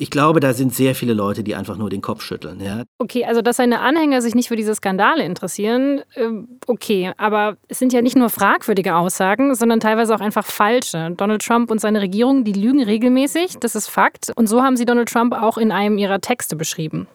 ich 0.00 0.10
glaube, 0.10 0.40
da 0.40 0.54
sind 0.54 0.74
sehr 0.74 0.94
viele 0.94 1.12
Leute, 1.12 1.42
die 1.42 1.54
einfach 1.54 1.76
nur 1.76 1.90
den 1.90 2.00
Kopf 2.00 2.22
schütteln. 2.22 2.60
Ja. 2.60 2.84
Okay, 2.98 3.24
also 3.24 3.42
dass 3.42 3.56
seine 3.56 3.80
Anhänger 3.80 4.22
sich 4.22 4.34
nicht 4.34 4.48
für 4.48 4.56
diese 4.56 4.74
Skandale 4.74 5.24
interessieren, 5.24 6.02
äh, 6.14 6.28
okay, 6.66 7.12
aber 7.16 7.56
es 7.68 7.78
sind 7.78 7.92
ja 7.92 8.00
nicht 8.00 8.16
nur 8.16 8.30
fragwürdige 8.30 8.94
Aussagen, 8.94 9.54
sondern 9.54 9.80
teilweise 9.80 10.14
auch 10.14 10.20
einfach 10.20 10.44
falsche. 10.46 11.12
Donald 11.16 11.44
Trump 11.44 11.70
und 11.70 11.80
seine 11.80 12.00
Regierung, 12.00 12.44
die 12.44 12.52
lügen 12.52 12.82
regelmäßig, 12.82 13.56
das 13.60 13.74
ist 13.74 13.88
Fakt. 13.88 14.32
Und 14.36 14.46
so 14.46 14.62
haben 14.62 14.76
sie 14.76 14.84
Donald 14.84 15.08
Trump 15.08 15.34
auch 15.34 15.58
in 15.58 15.72
einem 15.72 15.98
ihrer 15.98 16.20
Texte 16.20 16.54
beschrieben. 16.54 17.08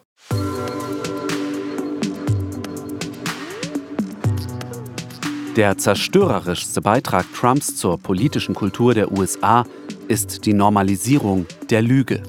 Der 5.56 5.78
zerstörerischste 5.78 6.80
Beitrag 6.80 7.26
Trumps 7.32 7.76
zur 7.76 7.96
politischen 7.98 8.54
Kultur 8.54 8.92
der 8.92 9.12
USA 9.12 9.64
ist 10.08 10.46
die 10.46 10.52
Normalisierung 10.52 11.46
der 11.70 11.80
Lüge. 11.80 12.22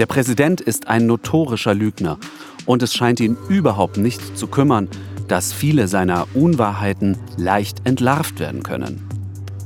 Der 0.00 0.06
Präsident 0.06 0.62
ist 0.62 0.88
ein 0.88 1.06
notorischer 1.06 1.74
Lügner 1.74 2.16
und 2.64 2.82
es 2.82 2.94
scheint 2.94 3.20
ihn 3.20 3.36
überhaupt 3.50 3.98
nicht 3.98 4.34
zu 4.34 4.46
kümmern, 4.46 4.88
dass 5.28 5.52
viele 5.52 5.88
seiner 5.88 6.26
Unwahrheiten 6.32 7.18
leicht 7.36 7.86
entlarvt 7.86 8.40
werden 8.40 8.62
können. 8.62 9.06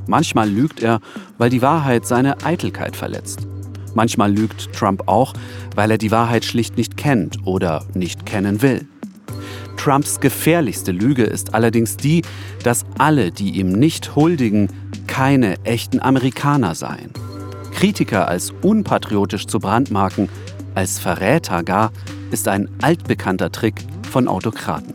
Manchmal 0.09 0.51
lügt 0.51 0.83
er, 0.83 0.99
weil 1.39 1.51
die 1.51 1.63
Wahrheit 1.63 2.05
seine 2.05 2.45
Eitelkeit 2.45 2.97
verletzt. 2.97 3.47
Manchmal 3.95 4.33
lügt 4.33 4.73
Trump 4.73 5.07
auch, 5.07 5.35
weil 5.77 5.93
er 5.93 5.99
die 5.99 6.11
Wahrheit 6.11 6.45
schlicht 6.45 6.77
nicht 6.77 6.97
kennt 6.97 7.47
oder 7.47 7.85
nicht 7.95 8.27
kennen 8.27 8.61
will. 8.61 8.89
Trumps 9.77 10.19
gefährlichste 10.19 10.91
Lüge 10.91 11.23
ist 11.23 11.55
allerdings 11.55 11.97
die, 11.97 12.23
dass 12.65 12.85
alle, 12.99 13.31
die 13.31 13.51
ihm 13.51 13.71
nicht 13.71 14.17
huldigen, 14.17 14.67
keine 15.07 15.65
echten 15.65 16.01
Amerikaner 16.01 16.75
seien. 16.75 17.13
Kritiker 17.75 18.29
als 18.29 18.53
unpatriotisch 18.63 19.47
zu 19.47 19.59
brandmarken, 19.59 20.29
als 20.75 20.99
Verräter 20.99 21.63
gar, 21.63 21.93
ist 22.31 22.49
ein 22.49 22.71
altbekannter 22.81 23.53
Trick 23.53 23.75
von 24.11 24.29
Autokraten. 24.29 24.95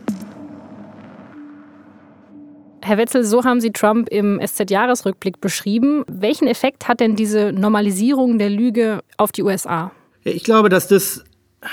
Herr 2.82 2.98
Wetzel, 2.98 3.22
so 3.24 3.44
haben 3.44 3.60
Sie 3.60 3.70
Trump 3.70 4.08
im 4.08 4.40
SZ-Jahresrückblick 4.44 5.40
beschrieben. 5.40 6.04
Welchen 6.08 6.48
Effekt 6.48 6.88
hat 6.88 7.00
denn 7.00 7.14
diese 7.14 7.52
Normalisierung 7.52 8.38
der 8.38 8.50
Lüge 8.50 9.00
auf 9.18 9.30
die 9.30 9.42
USA? 9.42 9.92
Ich 10.24 10.42
glaube, 10.44 10.70
dass 10.70 10.88
das 10.88 11.22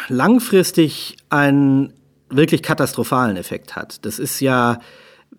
langfristig 0.10 1.16
einen 1.30 1.94
wirklich 2.30 2.62
katastrophalen 2.62 3.38
Effekt 3.38 3.76
hat. 3.76 4.06
Das 4.06 4.20
ist 4.20 4.42
ja, 4.42 4.80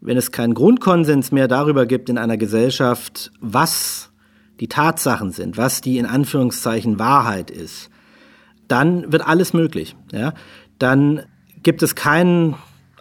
wenn 0.00 0.16
es 0.16 0.32
keinen 0.32 0.54
Grundkonsens 0.54 1.32
mehr 1.32 1.48
darüber 1.48 1.84
gibt 1.84 2.08
in 2.08 2.16
einer 2.16 2.38
Gesellschaft, 2.38 3.30
was 3.40 4.10
die 4.60 4.68
Tatsachen 4.68 5.32
sind, 5.32 5.56
was 5.56 5.80
die 5.80 5.98
in 5.98 6.06
Anführungszeichen 6.06 6.98
Wahrheit 6.98 7.50
ist, 7.50 7.90
dann 8.66 9.12
wird 9.12 9.26
alles 9.26 9.52
möglich. 9.52 9.96
Ja? 10.12 10.34
Dann 10.78 11.22
gibt 11.62 11.82
es 11.82 11.94
keinen 11.94 12.54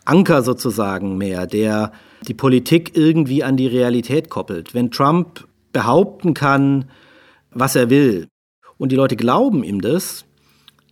Anker 0.05 0.43
sozusagen 0.43 1.17
mehr, 1.17 1.47
der 1.47 1.91
die 2.27 2.33
Politik 2.33 2.91
irgendwie 2.95 3.43
an 3.43 3.57
die 3.57 3.67
Realität 3.67 4.29
koppelt. 4.29 4.73
Wenn 4.73 4.91
Trump 4.91 5.47
behaupten 5.73 6.33
kann, 6.33 6.85
was 7.51 7.75
er 7.75 7.89
will, 7.89 8.27
und 8.77 8.91
die 8.91 8.95
Leute 8.95 9.15
glauben 9.15 9.63
ihm 9.63 9.81
das, 9.81 10.25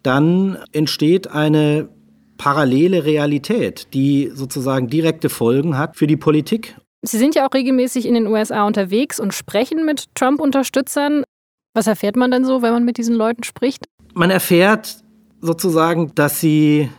dann 0.04 0.58
entsteht 0.72 1.28
eine 1.28 1.90
parallele 2.38 3.06
Realität, 3.06 3.94
die 3.94 4.32
sozusagen 4.34 4.88
direkte 4.88 5.30
Folgen 5.30 5.78
hat 5.78 5.96
für 5.96 6.08
die 6.08 6.18
Politik 6.18 6.76
Sie 7.08 7.18
sind 7.18 7.36
ja 7.36 7.48
auch 7.48 7.54
regelmäßig 7.54 8.06
in 8.06 8.14
den 8.14 8.28
USA 8.28 8.66
unterwegs 8.66 9.20
und 9.20 9.34
sprechen 9.34 9.86
mit 9.86 10.06
Trump-Unterstützern. 10.16 11.24
Was 11.74 11.88
erfährt 11.88 12.16
man 12.16 12.32
denn 12.32 12.46
so, 12.46 12.62
wenn 12.62 12.74
man 12.74 12.86
mit 12.86 12.98
diesen 12.98 13.16
Leuten 13.16 13.44
spricht? 13.44 13.86
Man 14.14 14.30
erfährt 14.30 14.98
sozusagen, 15.42 16.14
dass 16.16 16.40
sie 16.40 16.90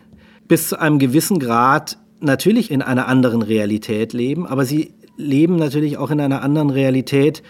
bis 0.49 0.69
zu 0.69 0.81
einem 0.81 0.99
gewissen 0.99 1.39
Grad 1.39 1.99
natürlich 2.21 2.71
in 2.71 2.83
einer 2.83 3.09
anderen 3.09 3.43
Realität 3.43 4.13
leben, 4.13 4.47
aber 4.47 4.65
sie 4.65 4.95
leben 5.17 5.57
natürlich 5.57 5.99
auch 5.99 6.11
in 6.11 6.21
einer 6.21 6.43
anderen 6.43 6.71
Realität, 6.71 7.43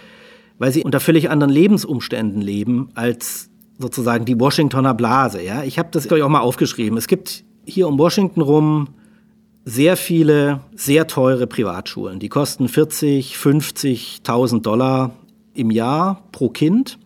weil 0.58 0.72
sie 0.72 0.84
unter 0.84 1.00
völlig 1.00 1.30
anderen 1.30 1.52
Lebensumständen 1.52 2.40
leben 2.40 2.90
als 2.94 3.50
sozusagen 3.78 4.24
die 4.24 4.38
Washingtoner 4.38 4.94
Blase. 4.94 5.42
Ja? 5.42 5.64
Ich 5.64 5.78
habe 5.78 5.88
das 5.92 6.10
euch 6.10 6.22
auch 6.22 6.28
mal 6.28 6.40
aufgeschrieben. 6.40 6.96
Es 6.96 7.08
gibt 7.08 7.44
hier 7.64 7.88
um 7.88 7.98
Washington 7.98 8.40
rum 8.40 8.88
sehr 9.68 9.96
viele 9.96 10.60
sehr 10.76 11.08
teure 11.08 11.48
Privatschulen. 11.48 12.20
Die 12.20 12.28
kosten 12.28 12.68
40, 12.68 13.34
50.000 13.34 14.62
Dollar 14.62 15.10
im 15.54 15.72
Jahr 15.72 16.22
pro 16.30 16.48
Kind. 16.48 16.98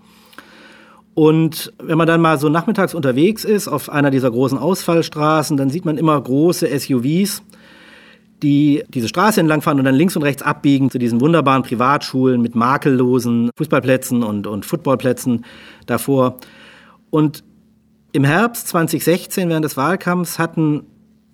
Und 1.14 1.72
wenn 1.82 1.96
man 1.96 2.06
dann 2.06 2.20
mal 2.20 2.38
so 2.38 2.50
nachmittags 2.50 2.94
unterwegs 2.94 3.44
ist 3.44 3.66
auf 3.66 3.88
einer 3.88 4.10
dieser 4.10 4.30
großen 4.30 4.58
Ausfallstraßen, 4.58 5.56
dann 5.56 5.70
sieht 5.70 5.86
man 5.86 5.96
immer 5.96 6.20
große 6.20 6.66
SUVs, 6.78 7.42
die 8.42 8.84
diese 8.88 9.08
Straße 9.08 9.40
entlangfahren 9.40 9.78
und 9.78 9.86
dann 9.86 9.94
links 9.94 10.14
und 10.16 10.22
rechts 10.22 10.42
abbiegen 10.42 10.90
zu 10.90 10.98
diesen 10.98 11.22
wunderbaren 11.22 11.62
Privatschulen 11.62 12.42
mit 12.42 12.54
makellosen 12.54 13.50
Fußballplätzen 13.56 14.22
und, 14.22 14.46
und 14.46 14.66
Footballplätzen 14.66 15.46
davor. 15.86 16.36
Und 17.08 17.42
im 18.12 18.24
Herbst 18.24 18.68
2016 18.68 19.48
während 19.48 19.64
des 19.64 19.78
Wahlkampfs 19.78 20.38
hatten 20.38 20.84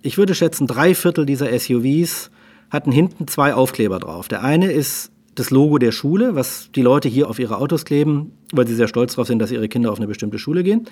ich 0.02 0.18
würde 0.18 0.34
schätzen, 0.34 0.66
drei 0.66 0.94
Viertel 0.94 1.26
dieser 1.26 1.56
SUVs 1.58 2.30
hatten 2.70 2.92
hinten 2.92 3.28
zwei 3.28 3.54
Aufkleber 3.54 3.98
drauf. 3.98 4.28
Der 4.28 4.42
eine 4.42 4.70
ist 4.70 5.10
das 5.34 5.50
Logo 5.50 5.78
der 5.78 5.92
Schule, 5.92 6.34
was 6.34 6.70
die 6.74 6.82
Leute 6.82 7.08
hier 7.08 7.28
auf 7.28 7.38
ihre 7.38 7.58
Autos 7.58 7.84
kleben, 7.84 8.32
weil 8.52 8.66
sie 8.66 8.74
sehr 8.74 8.88
stolz 8.88 9.14
darauf 9.14 9.28
sind, 9.28 9.38
dass 9.38 9.50
ihre 9.50 9.68
Kinder 9.68 9.92
auf 9.92 9.98
eine 9.98 10.06
bestimmte 10.06 10.38
Schule 10.38 10.62
gehen. 10.62 10.86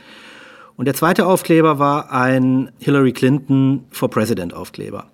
Und 0.76 0.86
der 0.86 0.94
zweite 0.94 1.26
Aufkleber 1.26 1.78
war 1.78 2.12
ein 2.12 2.70
Hillary 2.78 3.12
Clinton 3.12 3.84
for 3.90 4.10
President 4.10 4.54
Aufkleber. 4.54 5.10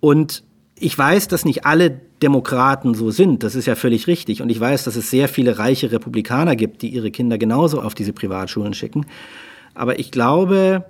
Und 0.00 0.44
ich 0.76 0.96
weiß, 0.96 1.28
dass 1.28 1.44
nicht 1.44 1.66
alle 1.66 1.90
Demokraten 2.22 2.94
so 2.94 3.10
sind, 3.10 3.42
das 3.42 3.54
ist 3.54 3.66
ja 3.66 3.74
völlig 3.74 4.06
richtig. 4.06 4.42
Und 4.42 4.48
ich 4.48 4.58
weiß, 4.58 4.84
dass 4.84 4.96
es 4.96 5.10
sehr 5.10 5.28
viele 5.28 5.58
reiche 5.58 5.92
Republikaner 5.92 6.56
gibt, 6.56 6.82
die 6.82 6.88
ihre 6.88 7.10
Kinder 7.10 7.36
genauso 7.36 7.82
auf 7.82 7.94
diese 7.94 8.12
Privatschulen 8.12 8.74
schicken. 8.74 9.06
Aber 9.74 9.98
ich 9.98 10.10
glaube, 10.10 10.84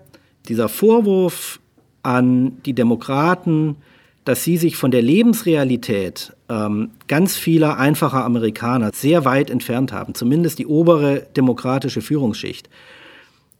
dieser 0.48 0.68
Vorwurf, 0.68 1.59
an 2.02 2.62
die 2.64 2.72
Demokraten, 2.72 3.76
dass 4.24 4.44
sie 4.44 4.56
sich 4.56 4.76
von 4.76 4.90
der 4.90 5.02
Lebensrealität 5.02 6.32
ähm, 6.48 6.90
ganz 7.08 7.36
vieler 7.36 7.78
einfacher 7.78 8.24
Amerikaner 8.24 8.90
sehr 8.94 9.24
weit 9.24 9.50
entfernt 9.50 9.92
haben, 9.92 10.14
zumindest 10.14 10.58
die 10.58 10.66
obere 10.66 11.26
demokratische 11.36 12.02
Führungsschicht, 12.02 12.68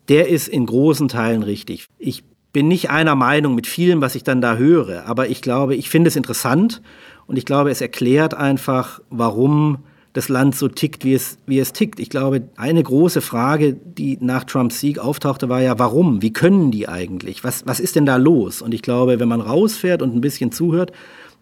der 0.09 0.29
ist 0.29 0.49
in 0.49 0.67
großen 0.67 1.09
Teilen 1.09 1.43
richtig. 1.43 1.87
Ich 1.99 2.25
bin 2.53 2.69
nicht 2.69 2.91
einer 2.91 3.15
Meinung 3.15 3.55
mit 3.55 3.67
vielem, 3.67 4.01
was 4.01 4.15
ich 4.15 4.25
dann 4.25 4.41
da 4.41 4.57
höre, 4.57 5.07
aber 5.07 5.29
ich 5.29 5.41
glaube, 5.41 5.77
ich 5.77 5.89
finde 5.89 6.09
es 6.09 6.17
interessant 6.17 6.83
und 7.27 7.37
ich 7.37 7.47
glaube, 7.47 7.71
es 7.71 7.81
erklärt 7.81 8.35
einfach, 8.35 9.01
warum 9.09 9.79
das 10.13 10.29
Land 10.29 10.57
so 10.57 10.69
tickt, 10.69 11.05
wie 11.05 11.15
es, 11.15 11.39
wie 11.47 11.61
es 11.61 11.73
tickt. 11.73 12.01
Ich 12.01 12.11
glaube, 12.11 12.43
eine 12.57 12.83
große 12.83 13.21
Frage, 13.21 13.75
die 13.75 14.19
nach 14.21 14.45
Trumps 14.45 14.81
Sieg 14.81 14.99
auftauchte, 14.99 15.49
war 15.49 15.63
ja, 15.63 15.79
warum? 15.79 16.21
Wie 16.21 16.33
können 16.33 16.71
die 16.71 16.89
eigentlich? 16.89 17.45
Was, 17.45 17.67
was 17.67 17.79
ist 17.79 17.97
denn 17.97 18.07
da 18.07 18.17
los? 18.17 18.61
Und 18.61 18.75
ich 18.75 18.83
glaube, 18.83 19.21
wenn 19.21 19.29
man 19.29 19.41
rausfährt 19.41 20.03
und 20.03 20.15
ein 20.15 20.21
bisschen 20.21 20.51
zuhört, 20.51 20.93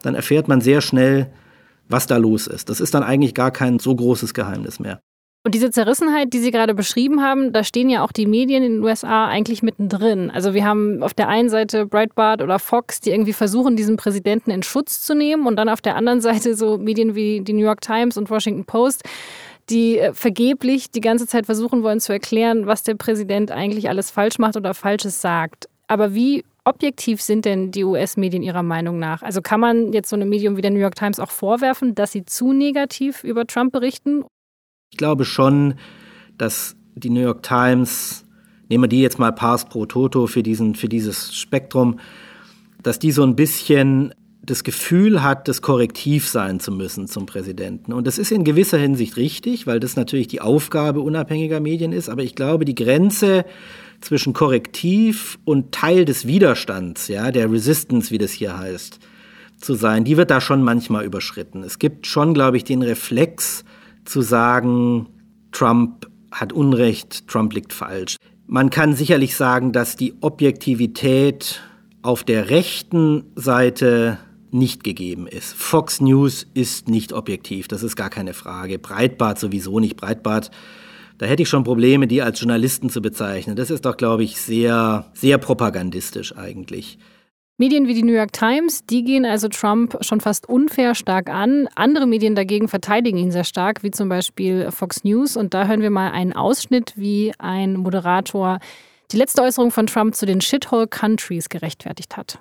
dann 0.03 0.15
erfährt 0.15 0.49
man 0.49 0.61
sehr 0.61 0.81
schnell, 0.81 1.31
was 1.89 2.07
da 2.07 2.19
los 2.19 2.47
ist. 2.47 2.69
Das 2.69 2.81
ist 2.81 2.95
dann 2.95 3.03
eigentlich 3.03 3.35
gar 3.35 3.51
kein 3.51 3.79
so 3.79 3.95
großes 3.95 4.35
Geheimnis 4.35 4.79
mehr. 4.79 5.01
Und 5.45 5.55
diese 5.55 5.71
Zerrissenheit, 5.71 6.33
die 6.33 6.41
Sie 6.41 6.51
gerade 6.51 6.75
beschrieben 6.75 7.23
haben, 7.23 7.53
da 7.53 7.65
stehen 7.65 7.89
ja 7.89 8.03
auch 8.05 8.13
die 8.13 8.27
Medien 8.27 8.63
in 8.63 8.73
den 8.75 8.85
USA 8.85 9.27
eigentlich 9.29 9.63
mittendrin. 9.63 10.31
Also 10.31 10.53
wir 10.53 10.65
haben 10.65 11.03
auf 11.03 11.15
der 11.15 11.29
einen 11.29 11.49
Seite 11.49 11.87
Breitbart 11.87 12.43
oder 12.43 12.59
Fox, 12.59 13.01
die 13.01 13.11
irgendwie 13.11 13.33
versuchen, 13.33 13.77
diesen 13.77 13.97
Präsidenten 13.97 14.51
in 14.51 14.63
Schutz 14.63 15.03
zu 15.03 15.15
nehmen 15.15 15.47
und 15.47 15.57
dann 15.57 15.69
auf 15.69 15.81
der 15.81 15.97
anderen 15.97 16.21
Seite 16.21 16.55
so 16.55 16.77
Medien 16.77 17.15
wie 17.15 17.41
die 17.41 17.53
New 17.53 17.65
York 17.65 17.81
Times 17.81 18.19
und 18.19 18.29
Washington 18.31 18.65
Post, 18.65 19.05
die 19.71 19.99
äh, 19.99 20.13
vergeblich 20.13 20.91
die 20.91 21.01
ganze 21.01 21.27
Zeit 21.27 21.47
versuchen 21.47 21.83
wollen 21.83 22.01
zu 22.01 22.13
erklären, 22.13 22.67
was 22.67 22.83
der 22.83 22.95
Präsident 22.95 23.51
eigentlich 23.51 23.89
alles 23.89 24.11
falsch 24.11 24.39
macht 24.39 24.57
oder 24.57 24.75
Falsches 24.75 25.21
sagt. 25.21 25.69
Aber 25.87 26.15
wie 26.15 26.45
objektiv 26.65 27.23
sind 27.23 27.45
denn 27.45 27.71
die 27.71 27.85
US-Medien 27.85 28.43
Ihrer 28.43 28.63
Meinung 28.63 28.99
nach? 28.99 29.23
Also 29.23 29.41
kann 29.41 29.61
man 29.61 29.93
jetzt 29.93 30.11
so 30.11 30.17
einem 30.17 30.29
Medium 30.29 30.57
wie 30.57 30.63
der 30.63 30.71
New 30.71 30.81
York 30.81 30.97
Times 30.97 31.19
auch 31.21 31.31
vorwerfen, 31.31 31.95
dass 31.95 32.13
sie 32.13 32.25
zu 32.27 32.53
negativ 32.53 33.25
über 33.25 33.47
Trump 33.47 33.73
berichten? 33.73 34.25
Ich 34.91 34.97
glaube 34.97 35.25
schon, 35.25 35.75
dass 36.39 36.77
die 36.95 37.11
New 37.11 37.21
York 37.21 37.43
Times, 37.43 38.25
nehmen 38.69 38.85
wir 38.85 38.89
die 38.89 39.03
jetzt 39.03 39.19
mal 39.19 39.33
Pars 39.33 39.67
pro 39.67 39.87
Toto 39.87 40.27
für, 40.27 40.43
diesen, 40.43 40.75
für 40.75 40.89
dieses 40.89 41.35
Spektrum, 41.35 41.99
dass 42.83 42.99
die 42.99 43.13
so 43.13 43.23
ein 43.23 43.37
bisschen 43.37 44.15
das 44.43 44.65
Gefühl 44.65 45.23
hat, 45.23 45.47
das 45.47 45.61
Korrektiv 45.61 46.27
sein 46.27 46.59
zu 46.59 46.73
müssen 46.73 47.07
zum 47.07 47.27
Präsidenten. 47.27 47.93
Und 47.93 48.07
das 48.07 48.19
ist 48.19 48.33
in 48.33 48.45
gewisser 48.45 48.79
Hinsicht 48.79 49.17
richtig, 49.17 49.67
weil 49.67 49.79
das 49.79 49.95
natürlich 49.95 50.27
die 50.29 50.41
Aufgabe 50.41 51.01
unabhängiger 51.01 51.61
Medien 51.61 51.93
ist. 51.93 52.09
Aber 52.09 52.23
ich 52.23 52.35
glaube, 52.35 52.65
die 52.65 52.75
Grenze 52.75 53.45
zwischen 54.01 54.33
Korrektiv 54.33 55.39
und 55.45 55.73
Teil 55.73 56.07
des 56.07 56.27
Widerstands, 56.27 57.09
ja, 57.09 57.31
der 57.31 57.53
Resistance, 57.53 58.11
wie 58.11 58.19
das 58.19 58.33
hier 58.33 58.57
heißt, 58.57 59.01
zu 59.61 59.75
sein, 59.75 60.05
die 60.05 60.17
wird 60.17 60.31
da 60.31 60.41
schon 60.41 60.63
manchmal 60.63 61.05
überschritten. 61.05 61.63
Es 61.63 61.79
gibt 61.79 62.07
schon, 62.07 62.33
glaube 62.33 62.57
ich, 62.57 62.65
den 62.65 62.83
Reflex 62.83 63.65
zu 64.09 64.23
sagen, 64.23 65.07
Trump 65.53 66.09
hat 66.33 66.53
Unrecht, 66.53 67.29
Trump 67.29 67.53
liegt 67.53 67.73
falsch. 67.73 68.17
Man 68.47 68.71
kann 68.71 68.95
sicherlich 68.95 69.37
sagen, 69.37 69.73
dass 69.73 69.97
die 69.97 70.15
Objektivität 70.23 71.61
auf 72.03 72.25
der 72.25 72.49
rechten 72.49 73.25
Seite 73.35 74.19
nicht 74.51 74.83
gegeben 74.83 75.27
ist. 75.27 75.53
Fox 75.53 76.01
News 76.01 76.47
ist 76.55 76.89
nicht 76.89 77.13
objektiv, 77.13 77.69
das 77.69 77.83
ist 77.83 77.97
gar 77.97 78.09
keine 78.09 78.33
Frage. 78.33 78.79
Breitbart 78.79 79.39
sowieso 79.39 79.79
nicht. 79.79 79.97
Breitbart, 79.97 80.51
da 81.19 81.27
hätte 81.27 81.43
ich 81.43 81.51
schon 81.51 81.65
Probleme, 81.65 82.07
die 82.07 82.23
als 82.23 82.41
Journalisten 82.41 82.89
zu 82.89 83.03
bezeichnen. 83.03 83.57
Das 83.57 83.71
ist 83.71 83.85
doch, 83.85 83.99
glaube 83.99 84.25
ich, 84.25 84.41
sehr, 84.41 85.11
sehr 85.13 85.37
propagandistisch 85.37 86.35
eigentlich. 86.35 86.99
Medien 87.61 87.89
wie 87.89 87.95
die 87.95 88.05
New 88.05 88.13
York 88.13 88.33
Times, 88.33 88.85
die 88.87 89.03
gehen 89.03 89.27
also 89.27 89.49
Trump 89.49 89.99
schon 90.03 90.21
fast 90.21 90.49
unfair 90.49 90.95
stark 90.95 91.29
an. 91.29 91.69
Andere 91.75 92.07
Medien 92.07 92.37
dagegen 92.37 92.69
verteidigen 92.69 93.19
ihn 93.19 93.33
sehr 93.33 93.43
stark, 93.43 93.83
wie 93.83 93.91
zum 93.91 94.09
Beispiel 94.09 94.71
Fox 94.71 95.03
News. 95.03 95.37
Und 95.37 95.55
da 95.55 95.67
hören 95.67 95.83
wir 95.83 95.91
mal 95.91 96.13
einen 96.13 96.33
Ausschnitt, 96.33 96.93
wie 96.95 97.33
ein 97.41 97.75
Moderator 97.75 98.61
die 99.11 99.17
letzte 99.17 99.43
Äußerung 99.43 99.73
von 99.73 99.89
Trump 99.89 100.15
zu 100.15 100.25
den 100.25 100.41
Shithole 100.41 100.87
Countries 100.87 101.49
gerechtfertigt 101.49 102.17
hat. 102.17 102.39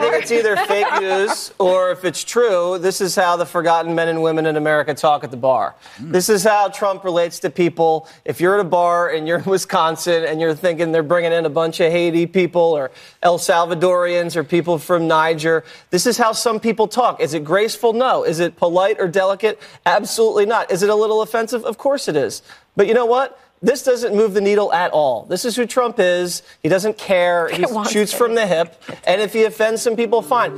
I 0.00 0.10
think 0.10 0.22
it's 0.22 0.32
either 0.32 0.56
fake 0.56 0.86
news 0.98 1.52
or 1.58 1.90
if 1.90 2.06
it's 2.06 2.24
true, 2.24 2.78
this 2.78 3.02
is 3.02 3.14
how 3.14 3.36
the 3.36 3.44
forgotten 3.44 3.94
men 3.94 4.08
and 4.08 4.22
women 4.22 4.46
in 4.46 4.56
America 4.56 4.94
talk 4.94 5.24
at 5.24 5.30
the 5.30 5.36
bar. 5.36 5.74
This 5.98 6.30
is 6.30 6.42
how 6.42 6.68
Trump 6.68 7.04
relates 7.04 7.38
to 7.40 7.50
people. 7.50 8.08
If 8.24 8.40
you're 8.40 8.54
at 8.54 8.60
a 8.60 8.68
bar 8.68 9.10
and 9.10 9.28
you're 9.28 9.38
in 9.38 9.44
Wisconsin 9.50 10.24
and 10.24 10.40
you're 10.40 10.54
thinking 10.54 10.90
they're 10.90 11.02
bringing 11.02 11.32
in 11.32 11.44
a 11.44 11.50
bunch 11.50 11.80
of 11.80 11.92
Haiti 11.92 12.26
people 12.26 12.62
or 12.62 12.90
El 13.22 13.38
Salvadorians 13.38 14.36
or 14.36 14.42
people 14.42 14.78
from 14.78 15.06
Niger, 15.06 15.64
this 15.90 16.06
is 16.06 16.16
how 16.16 16.32
some 16.32 16.60
people 16.60 16.88
talk. 16.88 17.20
Is 17.20 17.34
it 17.34 17.44
graceful? 17.44 17.92
No. 17.92 18.24
Is 18.24 18.40
it 18.40 18.56
polite 18.56 18.98
or 18.98 19.06
delicate? 19.06 19.60
Absolutely 19.84 20.46
not. 20.46 20.70
Is 20.70 20.82
it 20.82 20.88
a 20.88 20.94
little 20.94 21.20
offensive? 21.20 21.62
Of 21.64 21.76
course 21.76 22.08
it 22.08 22.16
is. 22.16 22.40
But 22.74 22.86
you 22.86 22.94
know 22.94 23.06
what? 23.06 23.38
This 23.62 23.82
doesn't 23.84 24.14
move 24.14 24.32
the 24.32 24.40
needle 24.40 24.72
at 24.72 24.90
all. 24.92 25.26
This 25.28 25.44
is 25.44 25.54
who 25.54 25.66
Trump 25.66 25.98
is. 25.98 26.42
He 26.62 26.70
doesn't 26.70 26.96
care. 26.96 27.48
He 27.52 27.66
shoots 27.90 28.12
from 28.12 28.34
the 28.34 28.46
hip. 28.46 28.74
And 29.06 29.20
if 29.20 29.34
he 29.34 29.44
offends 29.44 29.82
some 29.82 29.96
people, 29.96 30.22
fine. 30.22 30.52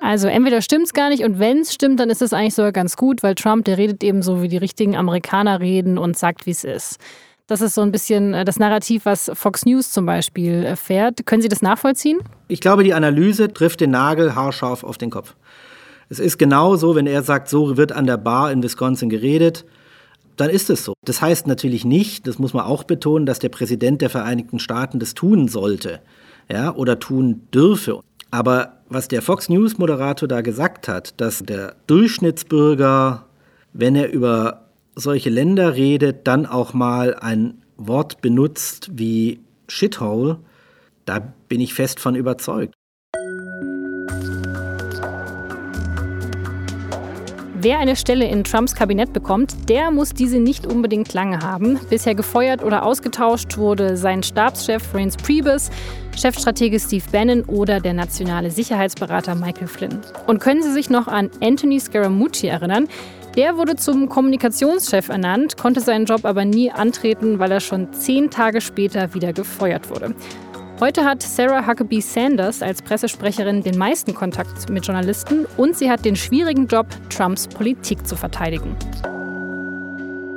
Also 0.00 0.26
entweder 0.26 0.60
stimmt 0.62 0.86
es 0.86 0.92
gar 0.92 1.10
nicht 1.10 1.22
und 1.22 1.38
wenn 1.38 1.60
es 1.60 1.72
stimmt, 1.72 2.00
dann 2.00 2.10
ist 2.10 2.22
es 2.22 2.32
eigentlich 2.32 2.56
sogar 2.56 2.72
ganz 2.72 2.96
gut, 2.96 3.22
weil 3.22 3.36
Trump, 3.36 3.66
der 3.66 3.78
redet 3.78 4.02
eben 4.02 4.22
so, 4.22 4.42
wie 4.42 4.48
die 4.48 4.56
richtigen 4.56 4.96
Amerikaner 4.96 5.60
reden 5.60 5.98
und 5.98 6.18
sagt, 6.18 6.46
wie 6.46 6.50
es 6.50 6.64
ist. 6.64 6.98
Das 7.46 7.60
ist 7.60 7.74
so 7.74 7.82
ein 7.82 7.92
bisschen 7.92 8.34
äh, 8.34 8.44
das 8.44 8.58
Narrativ, 8.58 9.04
was 9.04 9.30
Fox 9.34 9.64
News 9.64 9.92
zum 9.92 10.06
Beispiel 10.06 10.64
äh, 10.64 10.74
fährt. 10.74 11.26
Können 11.26 11.42
Sie 11.42 11.48
das 11.48 11.62
nachvollziehen? 11.62 12.18
Ich 12.48 12.60
glaube, 12.60 12.82
die 12.82 12.94
Analyse 12.94 13.52
trifft 13.52 13.80
den 13.80 13.90
Nagel 13.90 14.34
haarscharf 14.34 14.82
auf 14.82 14.98
den 14.98 15.10
Kopf. 15.10 15.34
Es 16.10 16.18
ist 16.18 16.38
genau 16.38 16.76
so, 16.76 16.94
wenn 16.94 17.06
er 17.06 17.22
sagt, 17.22 17.48
so 17.48 17.76
wird 17.76 17.92
an 17.92 18.06
der 18.06 18.18
Bar 18.18 18.52
in 18.52 18.62
Wisconsin 18.62 19.08
geredet, 19.08 19.64
dann 20.36 20.50
ist 20.50 20.68
es 20.68 20.84
so. 20.84 20.94
Das 21.04 21.22
heißt 21.22 21.46
natürlich 21.46 21.84
nicht, 21.84 22.26
das 22.26 22.38
muss 22.38 22.52
man 22.52 22.64
auch 22.64 22.82
betonen, 22.82 23.26
dass 23.26 23.38
der 23.38 23.48
Präsident 23.48 24.02
der 24.02 24.10
Vereinigten 24.10 24.58
Staaten 24.58 24.98
das 24.98 25.14
tun 25.14 25.48
sollte 25.48 26.00
ja, 26.50 26.74
oder 26.74 26.98
tun 26.98 27.42
dürfe. 27.54 28.00
Aber 28.30 28.80
was 28.88 29.06
der 29.06 29.22
Fox 29.22 29.48
News 29.48 29.78
Moderator 29.78 30.28
da 30.28 30.40
gesagt 30.40 30.88
hat, 30.88 31.20
dass 31.20 31.40
der 31.40 31.76
Durchschnittsbürger, 31.86 33.26
wenn 33.72 33.94
er 33.94 34.10
über 34.12 34.66
solche 34.96 35.30
Länder 35.30 35.74
redet, 35.74 36.26
dann 36.26 36.44
auch 36.44 36.74
mal 36.74 37.14
ein 37.14 37.62
Wort 37.76 38.20
benutzt 38.20 38.90
wie 38.92 39.40
Shithole, 39.68 40.38
da 41.04 41.32
bin 41.48 41.60
ich 41.60 41.72
fest 41.72 42.00
von 42.00 42.16
überzeugt. 42.16 42.74
Wer 47.62 47.78
eine 47.78 47.94
Stelle 47.94 48.26
in 48.26 48.42
Trumps 48.42 48.74
Kabinett 48.74 49.12
bekommt, 49.12 49.68
der 49.68 49.90
muss 49.90 50.14
diese 50.14 50.38
nicht 50.38 50.64
unbedingt 50.66 51.12
lange 51.12 51.40
haben. 51.40 51.78
Bisher 51.90 52.14
gefeuert 52.14 52.64
oder 52.64 52.86
ausgetauscht 52.86 53.58
wurde 53.58 53.98
sein 53.98 54.22
Stabschef 54.22 54.94
Reince 54.94 55.18
Priebus, 55.18 55.68
Chefstratege 56.16 56.80
Steve 56.80 57.04
Bannon 57.12 57.42
oder 57.42 57.78
der 57.78 57.92
nationale 57.92 58.50
Sicherheitsberater 58.50 59.34
Michael 59.34 59.66
Flynn. 59.66 59.98
Und 60.26 60.40
können 60.40 60.62
Sie 60.62 60.72
sich 60.72 60.88
noch 60.88 61.06
an 61.06 61.28
Anthony 61.42 61.78
Scaramucci 61.78 62.46
erinnern? 62.46 62.88
Der 63.36 63.58
wurde 63.58 63.76
zum 63.76 64.08
Kommunikationschef 64.08 65.10
ernannt, 65.10 65.58
konnte 65.58 65.80
seinen 65.80 66.06
Job 66.06 66.24
aber 66.24 66.46
nie 66.46 66.70
antreten, 66.70 67.40
weil 67.40 67.52
er 67.52 67.60
schon 67.60 67.92
zehn 67.92 68.30
Tage 68.30 68.62
später 68.62 69.12
wieder 69.12 69.34
gefeuert 69.34 69.90
wurde. 69.90 70.14
Heute 70.80 71.04
hat 71.04 71.22
Sarah 71.22 71.66
Huckabee 71.66 72.00
Sanders 72.00 72.62
als 72.62 72.80
Pressesprecherin 72.80 73.62
den 73.62 73.76
meisten 73.76 74.14
Kontakt 74.14 74.70
mit 74.70 74.86
Journalisten 74.86 75.44
und 75.58 75.76
sie 75.76 75.90
hat 75.90 76.06
den 76.06 76.16
schwierigen 76.16 76.68
Job, 76.68 76.86
Trumps 77.10 77.46
Politik 77.46 78.06
zu 78.06 78.16
verteidigen. 78.16 78.74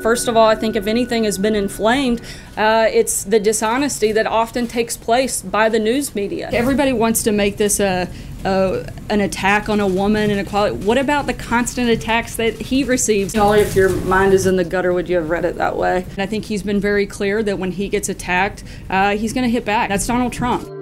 First 0.04 0.28
of 0.28 0.36
all, 0.36 0.50
I 0.50 0.56
think 0.56 0.76
if 0.76 0.86
anything 0.86 1.24
has 1.24 1.38
been 1.38 1.56
inflamed, 1.56 2.20
uh, 2.58 2.88
it's 2.92 3.24
the 3.24 3.40
dishonesty 3.40 4.12
that 4.12 4.28
often 4.28 4.68
takes 4.68 4.98
place 4.98 5.42
by 5.42 5.70
the 5.70 5.80
news 5.80 6.14
media. 6.14 6.50
Everybody 6.52 6.92
wants 6.92 7.24
to 7.24 7.32
make 7.32 7.56
this 7.56 7.80
a, 7.80 8.10
a, 8.44 8.86
an 9.10 9.22
attack 9.22 9.70
on 9.70 9.80
a 9.80 9.88
woman 9.88 10.30
and 10.30 10.42
equality. 10.42 10.76
What 10.86 10.98
about 10.98 11.26
the 11.26 11.34
constant 11.34 11.90
attacks 11.90 12.36
that 12.36 12.60
he 12.60 12.84
receives? 12.84 13.34
Only 13.34 13.62
if 13.62 13.78
your 13.78 13.90
mind 13.90 14.34
is 14.34 14.46
in 14.46 14.58
the 14.58 14.66
gutter 14.66 14.92
would 14.92 15.08
you 15.08 15.16
have 15.16 15.30
read 15.30 15.46
it 15.46 15.56
that 15.56 15.78
way. 15.78 16.06
And 16.10 16.20
I 16.20 16.26
think 16.26 16.44
he's 16.44 16.64
been 16.64 16.82
very 16.82 17.08
clear 17.08 17.42
that 17.42 17.58
when 17.58 17.72
he 17.72 17.88
gets 17.88 18.10
attacked, 18.10 18.66
uh, 18.90 19.16
he's 19.16 19.32
going 19.32 19.46
to 19.46 19.50
hit 19.50 19.64
back. 19.64 19.88
That's 19.88 20.06
Donald 20.06 20.34
Trump. 20.34 20.73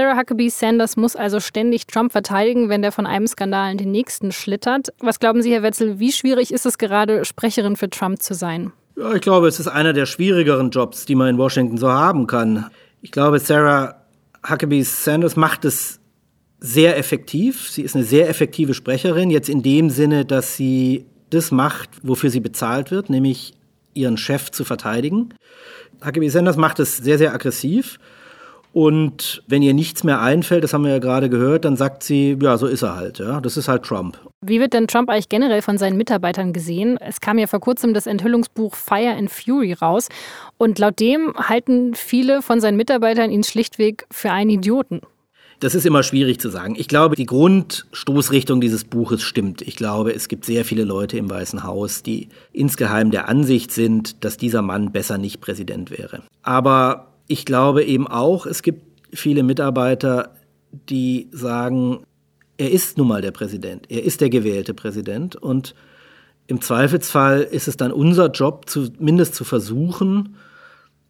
Sarah 0.00 0.16
Huckabee 0.16 0.48
Sanders 0.48 0.96
muss 0.96 1.14
also 1.14 1.40
ständig 1.40 1.86
Trump 1.86 2.10
verteidigen, 2.10 2.70
wenn 2.70 2.80
der 2.80 2.90
von 2.90 3.04
einem 3.04 3.26
Skandal 3.26 3.70
in 3.70 3.76
den 3.76 3.90
nächsten 3.90 4.32
schlittert. 4.32 4.88
Was 5.00 5.20
glauben 5.20 5.42
Sie, 5.42 5.52
Herr 5.52 5.62
Wetzel, 5.62 5.98
wie 5.98 6.10
schwierig 6.10 6.54
ist 6.54 6.64
es 6.64 6.78
gerade, 6.78 7.26
Sprecherin 7.26 7.76
für 7.76 7.90
Trump 7.90 8.22
zu 8.22 8.32
sein? 8.32 8.72
Ja, 8.96 9.12
ich 9.12 9.20
glaube, 9.20 9.46
es 9.46 9.60
ist 9.60 9.68
einer 9.68 9.92
der 9.92 10.06
schwierigeren 10.06 10.70
Jobs, 10.70 11.04
die 11.04 11.14
man 11.14 11.28
in 11.28 11.36
Washington 11.36 11.76
so 11.76 11.90
haben 11.90 12.26
kann. 12.26 12.70
Ich 13.02 13.10
glaube, 13.10 13.40
Sarah 13.40 14.00
Huckabee 14.48 14.80
Sanders 14.84 15.36
macht 15.36 15.66
es 15.66 16.00
sehr 16.60 16.96
effektiv. 16.96 17.68
Sie 17.68 17.82
ist 17.82 17.94
eine 17.94 18.04
sehr 18.04 18.30
effektive 18.30 18.72
Sprecherin, 18.72 19.28
jetzt 19.28 19.50
in 19.50 19.62
dem 19.62 19.90
Sinne, 19.90 20.24
dass 20.24 20.56
sie 20.56 21.04
das 21.28 21.50
macht, 21.50 21.90
wofür 22.02 22.30
sie 22.30 22.40
bezahlt 22.40 22.90
wird, 22.90 23.10
nämlich 23.10 23.52
ihren 23.92 24.16
Chef 24.16 24.50
zu 24.50 24.64
verteidigen. 24.64 25.34
Huckabee 26.02 26.30
Sanders 26.30 26.56
macht 26.56 26.80
es 26.80 26.96
sehr, 26.96 27.18
sehr 27.18 27.34
aggressiv. 27.34 27.98
Und 28.72 29.42
wenn 29.48 29.62
ihr 29.62 29.74
nichts 29.74 30.04
mehr 30.04 30.20
einfällt, 30.20 30.62
das 30.62 30.72
haben 30.72 30.84
wir 30.84 30.92
ja 30.92 30.98
gerade 30.98 31.28
gehört, 31.28 31.64
dann 31.64 31.76
sagt 31.76 32.02
sie, 32.02 32.38
ja, 32.40 32.56
so 32.56 32.66
ist 32.66 32.82
er 32.82 32.96
halt. 32.96 33.18
Ja, 33.18 33.40
das 33.40 33.56
ist 33.56 33.68
halt 33.68 33.82
Trump. 33.82 34.18
Wie 34.42 34.60
wird 34.60 34.72
denn 34.72 34.86
Trump 34.86 35.10
eigentlich 35.10 35.28
generell 35.28 35.60
von 35.60 35.76
seinen 35.76 35.96
Mitarbeitern 35.96 36.52
gesehen? 36.52 36.96
Es 37.00 37.20
kam 37.20 37.38
ja 37.38 37.46
vor 37.46 37.60
kurzem 37.60 37.94
das 37.94 38.06
Enthüllungsbuch 38.06 38.74
Fire 38.74 39.14
and 39.16 39.30
Fury 39.30 39.72
raus. 39.72 40.08
Und 40.56 40.78
laut 40.78 41.00
dem 41.00 41.34
halten 41.36 41.94
viele 41.94 42.42
von 42.42 42.60
seinen 42.60 42.76
Mitarbeitern 42.76 43.30
ihn 43.30 43.44
schlichtweg 43.44 44.06
für 44.10 44.30
einen 44.30 44.50
Idioten. 44.50 45.00
Das 45.58 45.74
ist 45.74 45.84
immer 45.84 46.02
schwierig 46.02 46.40
zu 46.40 46.48
sagen. 46.48 46.74
Ich 46.78 46.88
glaube, 46.88 47.16
die 47.16 47.26
Grundstoßrichtung 47.26 48.62
dieses 48.62 48.84
Buches 48.84 49.22
stimmt. 49.22 49.60
Ich 49.60 49.76
glaube, 49.76 50.14
es 50.14 50.28
gibt 50.28 50.46
sehr 50.46 50.64
viele 50.64 50.84
Leute 50.84 51.18
im 51.18 51.28
Weißen 51.28 51.64
Haus, 51.64 52.02
die 52.02 52.28
insgeheim 52.52 53.10
der 53.10 53.28
Ansicht 53.28 53.70
sind, 53.70 54.24
dass 54.24 54.38
dieser 54.38 54.62
Mann 54.62 54.90
besser 54.90 55.18
nicht 55.18 55.42
Präsident 55.42 55.90
wäre. 55.90 56.22
Aber 56.42 57.09
ich 57.30 57.44
glaube 57.44 57.84
eben 57.84 58.08
auch, 58.08 58.44
es 58.44 58.62
gibt 58.62 58.82
viele 59.12 59.44
Mitarbeiter, 59.44 60.34
die 60.72 61.28
sagen, 61.30 62.04
er 62.58 62.72
ist 62.72 62.98
nun 62.98 63.06
mal 63.06 63.22
der 63.22 63.30
Präsident, 63.30 63.86
er 63.88 64.02
ist 64.02 64.20
der 64.20 64.30
gewählte 64.30 64.74
Präsident 64.74 65.36
und 65.36 65.76
im 66.48 66.60
Zweifelsfall 66.60 67.42
ist 67.42 67.68
es 67.68 67.76
dann 67.76 67.92
unser 67.92 68.30
Job, 68.30 68.68
zumindest 68.68 69.36
zu 69.36 69.44
versuchen, 69.44 70.34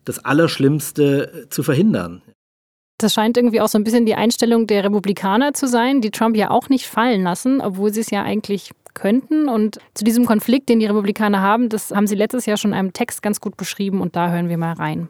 das 0.04 0.22
Allerschlimmste 0.22 1.46
zu 1.48 1.62
verhindern. 1.62 2.20
Das 2.98 3.14
scheint 3.14 3.38
irgendwie 3.38 3.62
auch 3.62 3.68
so 3.68 3.78
ein 3.78 3.85
bisschen 3.85 4.04
die 4.04 4.14
Einstellung 4.14 4.66
der 4.66 4.85
Republikaner 4.85 5.54
zu 5.54 5.66
sein, 5.66 6.02
die 6.02 6.11
Trump 6.11 6.37
ja 6.37 6.50
auch 6.50 6.68
nicht 6.68 6.87
fallen 6.87 7.22
lassen, 7.22 7.62
obwohl 7.62 7.94
sie 7.94 8.00
es 8.00 8.11
ja 8.11 8.22
eigentlich 8.22 8.72
könnten. 8.92 9.48
Und 9.48 9.78
zu 9.94 10.04
diesem 10.04 10.26
Konflikt, 10.26 10.68
den 10.68 10.80
die 10.80 10.87
Republikaner 10.87 11.40
haben, 11.40 11.70
das 11.70 11.92
haben 11.92 12.06
sie 12.06 12.14
letztes 12.14 12.44
Jahr 12.44 12.59
schon 12.59 12.72
in 12.72 12.78
einem 12.78 12.92
Text 12.92 13.22
ganz 13.22 13.40
gut 13.40 13.56
beschrieben 13.56 14.02
und 14.02 14.16
da 14.16 14.30
hören 14.30 14.50
wir 14.50 14.59
mal 14.59 14.74
rein. 14.74 15.09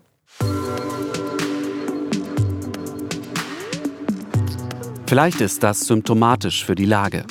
Vielleicht 5.10 5.40
ist 5.40 5.64
das 5.64 5.88
symptomatisch 5.88 6.64
für 6.64 6.76
die 6.76 6.84
Lage. 6.84 7.24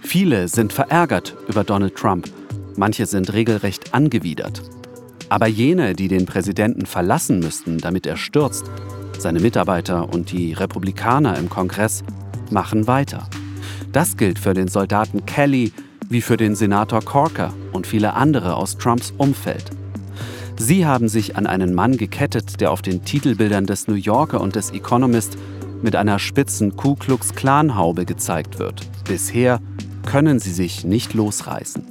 Viele 0.00 0.48
sind 0.48 0.72
verärgert 0.72 1.36
über 1.48 1.64
Donald 1.64 1.94
Trump. 1.94 2.30
Manche 2.76 3.04
sind 3.04 3.30
regelrecht 3.30 3.92
angewidert. 3.92 4.62
Aber 5.28 5.46
jene, 5.46 5.92
die 5.92 6.08
den 6.08 6.24
Präsidenten 6.24 6.86
verlassen 6.86 7.40
müssten, 7.40 7.76
damit 7.76 8.06
er 8.06 8.16
stürzt, 8.16 8.64
seine 9.18 9.40
Mitarbeiter 9.40 10.08
und 10.08 10.32
die 10.32 10.54
Republikaner 10.54 11.36
im 11.36 11.50
Kongress, 11.50 12.04
machen 12.50 12.86
weiter. 12.86 13.28
Das 13.92 14.16
gilt 14.16 14.38
für 14.38 14.54
den 14.54 14.68
Soldaten 14.68 15.26
Kelly 15.26 15.74
wie 16.08 16.22
für 16.22 16.38
den 16.38 16.56
Senator 16.56 17.02
Corker 17.02 17.52
und 17.72 17.86
viele 17.86 18.14
andere 18.14 18.54
aus 18.54 18.78
Trumps 18.78 19.12
Umfeld. 19.18 19.72
Sie 20.56 20.86
haben 20.86 21.10
sich 21.10 21.36
an 21.36 21.46
einen 21.46 21.74
Mann 21.74 21.98
gekettet, 21.98 22.62
der 22.62 22.70
auf 22.70 22.80
den 22.80 23.04
Titelbildern 23.04 23.66
des 23.66 23.88
New 23.88 23.94
Yorker 23.94 24.40
und 24.40 24.56
des 24.56 24.70
Economist 24.70 25.36
mit 25.86 25.94
einer 25.94 26.18
spitzen 26.18 26.74
Ku 26.74 26.96
Klux 26.96 27.36
Klan 27.36 27.76
Haube 27.76 28.06
gezeigt 28.06 28.58
wird. 28.58 28.80
Bisher 29.06 29.60
können 30.04 30.40
sie 30.40 30.50
sich 30.50 30.84
nicht 30.84 31.14
losreißen. 31.14 31.86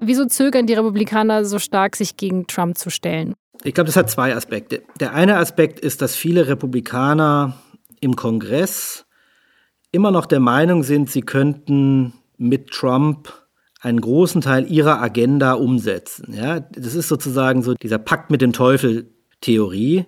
Wieso 0.00 0.24
zögern 0.24 0.66
die 0.66 0.72
Republikaner 0.72 1.44
so 1.44 1.58
stark, 1.58 1.96
sich 1.96 2.16
gegen 2.16 2.46
Trump 2.46 2.78
zu 2.78 2.88
stellen? 2.88 3.34
Ich 3.62 3.74
glaube, 3.74 3.88
das 3.88 3.96
hat 3.96 4.10
zwei 4.10 4.34
Aspekte. 4.34 4.84
Der 5.00 5.12
eine 5.12 5.36
Aspekt 5.36 5.80
ist, 5.80 6.00
dass 6.00 6.16
viele 6.16 6.48
Republikaner 6.48 7.58
im 8.00 8.16
Kongress 8.16 9.04
immer 9.92 10.10
noch 10.10 10.24
der 10.24 10.40
Meinung 10.40 10.82
sind, 10.82 11.10
sie 11.10 11.20
könnten 11.20 12.14
mit 12.38 12.70
Trump 12.70 13.30
einen 13.82 14.00
großen 14.00 14.40
Teil 14.40 14.70
ihrer 14.72 15.02
Agenda 15.02 15.52
umsetzen. 15.52 16.32
Ja, 16.32 16.60
das 16.60 16.94
ist 16.94 17.08
sozusagen 17.08 17.62
so 17.62 17.74
dieser 17.74 17.98
Pakt 17.98 18.30
mit 18.30 18.40
dem 18.40 18.54
Teufel 18.54 19.10
Theorie. 19.42 20.06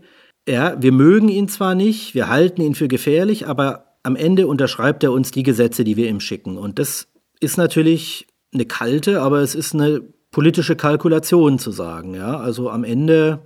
Ja, 0.49 0.81
wir 0.81 0.93
mögen 0.93 1.29
ihn 1.29 1.49
zwar 1.49 1.75
nicht, 1.75 2.15
wir 2.15 2.29
halten 2.29 2.63
ihn 2.63 2.75
für 2.75 2.89
gefährlich, 2.89 3.49
aber 3.49 3.97
am 4.03 4.15
Ende 4.15 4.47
unterschreibt 4.47 5.03
er 5.03 5.11
uns 5.13 5.33
die 5.33 5.43
Gesetze, 5.43 5.83
die 5.83 5.97
wir 5.97 6.09
ihm 6.09 6.21
schicken. 6.21 6.57
Und 6.57 6.79
das 6.79 7.09
ist 7.41 7.57
natürlich 7.57 8.29
eine 8.55 8.65
kalte, 8.65 9.21
aber 9.21 9.41
es 9.41 9.57
ist 9.57 9.75
eine 9.75 10.03
politische 10.31 10.77
Kalkulation 10.77 11.59
zu 11.59 11.73
sagen. 11.73 12.15
Ja, 12.15 12.39
also 12.39 12.71
am 12.71 12.85
Ende 12.85 13.41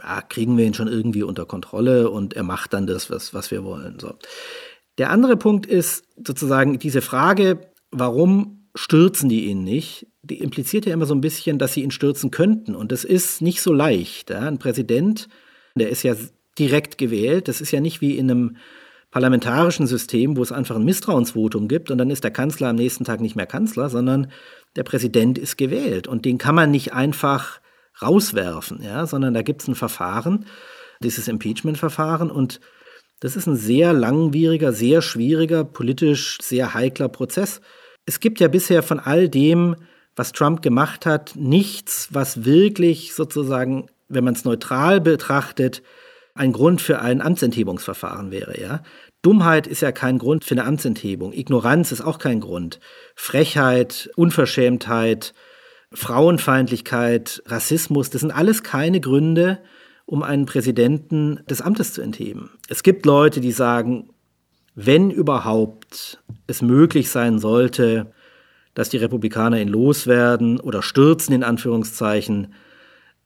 ja, 0.00 0.20
kriegen 0.22 0.56
wir 0.56 0.64
ihn 0.64 0.74
schon 0.74 0.88
irgendwie 0.88 1.22
unter 1.22 1.46
Kontrolle 1.46 2.10
und 2.10 2.34
er 2.34 2.42
macht 2.42 2.72
dann 2.72 2.86
das, 2.86 3.10
was, 3.10 3.34
was 3.34 3.50
wir 3.50 3.64
wollen. 3.64 3.98
So. 3.98 4.14
Der 4.98 5.10
andere 5.10 5.36
Punkt 5.36 5.66
ist 5.66 6.04
sozusagen 6.24 6.78
diese 6.78 7.02
Frage, 7.02 7.72
warum 7.90 8.68
stürzen 8.74 9.28
die 9.28 9.46
ihn 9.46 9.64
nicht? 9.64 10.06
Die 10.22 10.38
impliziert 10.38 10.86
ja 10.86 10.92
immer 10.92 11.06
so 11.06 11.14
ein 11.14 11.20
bisschen, 11.20 11.58
dass 11.58 11.72
sie 11.72 11.82
ihn 11.82 11.90
stürzen 11.90 12.30
könnten. 12.30 12.74
Und 12.74 12.92
das 12.92 13.04
ist 13.04 13.40
nicht 13.40 13.62
so 13.62 13.72
leicht. 13.72 14.30
Ja? 14.30 14.40
Ein 14.40 14.58
Präsident, 14.58 15.28
der 15.80 15.90
ist 15.90 16.02
ja 16.02 16.14
direkt 16.58 16.98
gewählt. 16.98 17.48
Das 17.48 17.60
ist 17.60 17.70
ja 17.70 17.80
nicht 17.80 18.00
wie 18.00 18.16
in 18.16 18.30
einem 18.30 18.56
parlamentarischen 19.10 19.86
System, 19.86 20.36
wo 20.36 20.42
es 20.42 20.52
einfach 20.52 20.76
ein 20.76 20.84
Misstrauensvotum 20.84 21.68
gibt 21.68 21.90
und 21.90 21.98
dann 21.98 22.10
ist 22.10 22.24
der 22.24 22.30
Kanzler 22.30 22.68
am 22.68 22.76
nächsten 22.76 23.04
Tag 23.04 23.20
nicht 23.20 23.36
mehr 23.36 23.46
Kanzler, 23.46 23.88
sondern 23.88 24.30
der 24.74 24.82
Präsident 24.82 25.38
ist 25.38 25.56
gewählt 25.56 26.06
und 26.06 26.24
den 26.24 26.38
kann 26.38 26.54
man 26.54 26.70
nicht 26.70 26.92
einfach 26.92 27.60
rauswerfen, 28.02 28.82
ja, 28.82 29.06
sondern 29.06 29.32
da 29.32 29.42
gibt 29.42 29.62
es 29.62 29.68
ein 29.68 29.74
Verfahren, 29.74 30.44
dieses 31.02 31.28
Impeachment-Verfahren 31.28 32.30
und 32.30 32.60
das 33.20 33.36
ist 33.36 33.46
ein 33.46 33.56
sehr 33.56 33.94
langwieriger, 33.94 34.72
sehr 34.72 35.00
schwieriger, 35.00 35.64
politisch 35.64 36.38
sehr 36.42 36.74
heikler 36.74 37.08
Prozess. 37.08 37.62
Es 38.04 38.20
gibt 38.20 38.40
ja 38.40 38.48
bisher 38.48 38.82
von 38.82 39.00
all 39.00 39.28
dem, 39.28 39.76
was 40.14 40.32
Trump 40.32 40.60
gemacht 40.60 41.06
hat, 41.06 41.34
nichts, 41.36 42.08
was 42.12 42.44
wirklich 42.44 43.14
sozusagen, 43.14 43.86
wenn 44.08 44.24
man 44.24 44.34
es 44.34 44.44
neutral 44.44 45.00
betrachtet, 45.00 45.82
ein 46.34 46.52
Grund 46.52 46.80
für 46.80 47.00
ein 47.00 47.20
Amtsenthebungsverfahren 47.20 48.30
wäre, 48.30 48.60
ja. 48.60 48.82
Dummheit 49.22 49.66
ist 49.66 49.80
ja 49.80 49.90
kein 49.90 50.18
Grund 50.18 50.44
für 50.44 50.54
eine 50.54 50.64
Amtsenthebung. 50.64 51.32
Ignoranz 51.32 51.90
ist 51.90 52.02
auch 52.02 52.18
kein 52.18 52.40
Grund. 52.40 52.78
Frechheit, 53.16 54.10
Unverschämtheit, 54.14 55.34
Frauenfeindlichkeit, 55.92 57.42
Rassismus, 57.46 58.10
das 58.10 58.20
sind 58.20 58.30
alles 58.30 58.62
keine 58.62 59.00
Gründe, 59.00 59.58
um 60.04 60.22
einen 60.22 60.46
Präsidenten 60.46 61.40
des 61.48 61.60
Amtes 61.60 61.92
zu 61.92 62.02
entheben. 62.02 62.50
Es 62.68 62.82
gibt 62.82 63.06
Leute, 63.06 63.40
die 63.40 63.52
sagen, 63.52 64.10
wenn 64.76 65.10
überhaupt 65.10 66.22
es 66.46 66.62
möglich 66.62 67.10
sein 67.10 67.38
sollte, 67.38 68.12
dass 68.74 68.90
die 68.90 68.98
Republikaner 68.98 69.60
ihn 69.60 69.68
loswerden 69.68 70.60
oder 70.60 70.82
stürzen 70.82 71.34
in 71.34 71.42
Anführungszeichen, 71.42 72.54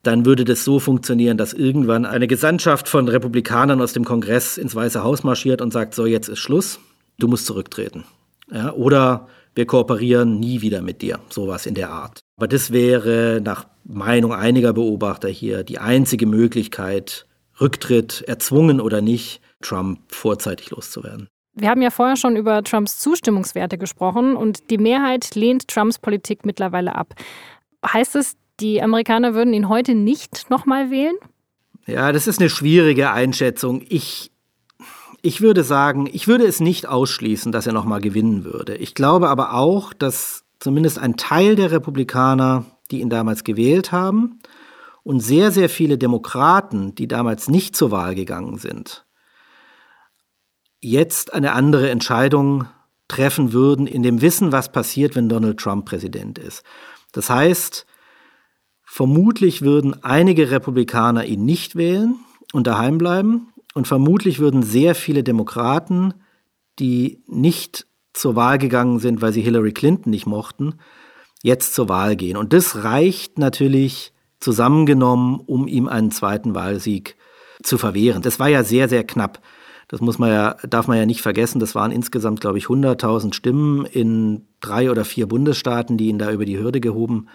dann 0.03 0.25
würde 0.25 0.45
das 0.45 0.65
so 0.65 0.81
funktionieren, 0.81 1.37
dass 1.37 1.53
irgendwann 1.53 2.07
eine 2.07 2.27
Gesandtschaft 2.27 2.89
von 2.89 3.09
Republikanern 3.09 3.81
aus 3.81 3.93
dem 3.93 4.05
Kongress 4.05 4.57
ins 4.57 4.75
Weiße 4.75 5.03
Haus 5.03 5.25
marschiert 5.25 5.61
und 5.61 5.73
sagt, 5.73 5.95
so 5.95 6.07
jetzt 6.07 6.29
ist 6.29 6.39
Schluss, 6.39 6.81
du 7.19 7.29
musst 7.29 7.47
zurücktreten. 7.47 8.05
Ja, 8.51 8.73
oder 8.73 9.29
wir 9.55 9.67
kooperieren 9.67 10.41
nie 10.41 10.63
wieder 10.63 10.81
mit 10.83 11.03
dir, 11.03 11.19
sowas 11.29 11.67
in 11.67 11.75
der 11.75 11.91
Art. 11.91 12.21
Aber 12.37 12.49
das 12.49 12.73
wäre 12.73 13.41
nach 13.45 13.67
Meinung 13.85 14.33
einiger 14.33 14.73
Beobachter 14.73 15.29
hier 15.29 15.65
die 15.65 15.79
einzige 15.79 16.27
Möglichkeit, 16.27 17.27
Rücktritt, 17.61 18.23
erzwungen 18.27 18.81
oder 18.81 19.01
nicht, 19.03 19.41
Trump 19.61 20.01
vorzeitig 20.09 20.71
loszuwerden. 20.71 21.29
Wir 21.55 21.69
haben 21.69 21.83
ja 21.83 21.91
vorher 21.91 22.17
schon 22.17 22.37
über 22.37 22.63
Trumps 22.63 22.99
Zustimmungswerte 23.01 23.77
gesprochen 23.77 24.37
und 24.37 24.71
die 24.71 24.79
Mehrheit 24.79 25.35
lehnt 25.35 25.69
Trumps 25.69 25.99
Politik 25.99 26.47
mittlerweile 26.47 26.95
ab. 26.95 27.15
Heißt 27.85 28.17
es, 28.17 28.37
die 28.61 28.83
Amerikaner 28.83 29.35
würden 29.35 29.55
ihn 29.55 29.69
heute 29.69 29.95
nicht 29.95 30.51
nochmal 30.51 30.91
wählen? 30.91 31.17
Ja, 31.87 32.13
das 32.13 32.27
ist 32.27 32.41
eine 32.41 32.51
schwierige 32.51 33.11
Einschätzung. 33.11 33.83
Ich, 33.89 34.31
ich 35.23 35.41
würde 35.41 35.65
sagen, 35.65 36.09
ich 36.13 36.29
würde 36.29 36.45
es 36.45 36.61
nicht 36.61 36.87
ausschließen, 36.87 37.53
dass 37.53 37.67
er 37.67 37.73
nochmal 37.73 38.01
gewinnen 38.01 38.45
würde. 38.45 38.77
Ich 38.77 38.95
glaube 38.95 39.29
aber 39.29 39.55
auch, 39.55 39.93
dass 39.93 40.45
zumindest 40.59 40.99
ein 40.99 41.17
Teil 41.17 41.57
der 41.57 41.71
Republikaner, 41.71 42.65
die 42.91 43.01
ihn 43.01 43.11
damals 43.11 43.45
gewählt 43.45 43.93
haben, 43.93 44.41
und 45.03 45.21
sehr, 45.21 45.51
sehr 45.51 45.69
viele 45.69 45.97
Demokraten, 45.97 46.95
die 46.95 47.09
damals 47.09 47.49
nicht 47.49 47.75
zur 47.75 47.91
Wahl 47.91 48.15
gegangen 48.15 48.59
sind, 48.59 49.07
jetzt 50.81 51.33
eine 51.33 51.53
andere 51.53 51.91
Entscheidung 51.91 52.67
treffen 53.09 53.53
würden, 53.53 53.87
in 53.87 54.03
dem 54.03 54.21
Wissen, 54.21 54.53
was 54.53 54.71
passiert, 54.71 55.17
wenn 55.17 55.29
Donald 55.29 55.59
Trump 55.59 55.87
Präsident 55.87 56.39
ist. 56.39 56.63
Das 57.13 57.29
heißt, 57.29 57.87
Vermutlich 58.93 59.63
würden 59.63 60.03
einige 60.03 60.51
Republikaner 60.51 61.25
ihn 61.25 61.45
nicht 61.45 61.77
wählen 61.77 62.17
und 62.53 62.67
daheim 62.67 62.99
bleiben. 62.99 63.53
Und 63.73 63.87
vermutlich 63.87 64.41
würden 64.41 64.65
sehr 64.65 64.97
viele 64.97 65.23
Demokraten, 65.23 66.13
die 66.81 67.23
nicht 67.29 67.87
zur 68.13 68.35
Wahl 68.35 68.59
gegangen 68.59 68.99
sind, 68.99 69.23
weil 69.23 69.33
sie 69.33 69.43
Hillary 69.43 69.71
Clinton 69.71 70.11
nicht 70.11 70.27
mochten, 70.27 70.75
jetzt 71.41 71.73
zur 71.73 71.89
Wahl 71.89 72.17
gehen. 72.17 72.37
Und 72.37 72.53
das 72.53 72.83
reicht 72.83 73.39
natürlich 73.39 74.13
zusammengenommen, 74.41 75.39
um 75.39 75.69
ihm 75.69 75.87
einen 75.87 76.11
zweiten 76.11 76.57
Wahlsieg 76.57 77.17
zu 77.63 77.79
verwehren. 77.79 78.23
Das 78.23 78.41
war 78.41 78.49
ja 78.49 78.65
sehr, 78.65 78.89
sehr 78.89 79.05
knapp. 79.05 79.41
Das 79.87 80.01
muss 80.01 80.19
man 80.19 80.31
ja, 80.31 80.57
darf 80.69 80.89
man 80.89 80.99
ja 80.99 81.07
nicht 81.07 81.23
vergessen. 81.23 81.61
Das 81.61 81.77
waren 81.77 81.93
insgesamt, 81.93 82.41
glaube 82.41 82.59
ich, 82.59 82.65
100.000 82.65 83.35
Stimmen 83.35 83.85
in 83.85 84.49
drei 84.59 84.91
oder 84.91 85.05
vier 85.05 85.29
Bundesstaaten, 85.29 85.97
die 85.97 86.09
ihn 86.09 86.19
da 86.19 86.33
über 86.33 86.45
die 86.45 86.59
Hürde 86.59 86.81
gehoben 86.81 87.29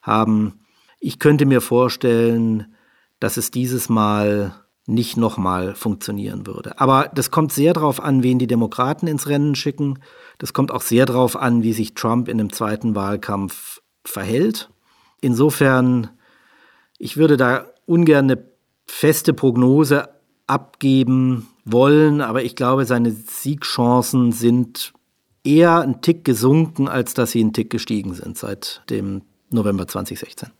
haben. 0.00 0.61
Ich 1.04 1.18
könnte 1.18 1.46
mir 1.46 1.60
vorstellen, 1.60 2.76
dass 3.18 3.36
es 3.36 3.50
dieses 3.50 3.88
Mal 3.88 4.54
nicht 4.86 5.16
nochmal 5.16 5.74
funktionieren 5.74 6.46
würde. 6.46 6.78
Aber 6.80 7.10
das 7.12 7.32
kommt 7.32 7.52
sehr 7.52 7.72
darauf 7.72 8.00
an, 8.00 8.22
wen 8.22 8.38
die 8.38 8.46
Demokraten 8.46 9.08
ins 9.08 9.26
Rennen 9.26 9.56
schicken. 9.56 9.98
Das 10.38 10.52
kommt 10.52 10.70
auch 10.70 10.80
sehr 10.80 11.04
darauf 11.04 11.34
an, 11.34 11.64
wie 11.64 11.72
sich 11.72 11.94
Trump 11.94 12.28
in 12.28 12.38
dem 12.38 12.52
zweiten 12.52 12.94
Wahlkampf 12.94 13.82
verhält. 14.04 14.70
Insofern, 15.20 16.10
ich 16.98 17.16
würde 17.16 17.36
da 17.36 17.66
ungern 17.84 18.30
eine 18.30 18.44
feste 18.86 19.34
Prognose 19.34 20.08
abgeben 20.46 21.48
wollen, 21.64 22.20
aber 22.20 22.44
ich 22.44 22.54
glaube, 22.54 22.84
seine 22.84 23.10
Siegchancen 23.10 24.30
sind 24.30 24.92
eher 25.42 25.80
ein 25.80 26.00
Tick 26.00 26.24
gesunken, 26.24 26.86
als 26.86 27.12
dass 27.14 27.32
sie 27.32 27.42
ein 27.42 27.52
Tick 27.52 27.70
gestiegen 27.70 28.14
sind 28.14 28.38
seit 28.38 28.82
dem 28.88 29.22
November 29.50 29.88
2016. 29.88 30.50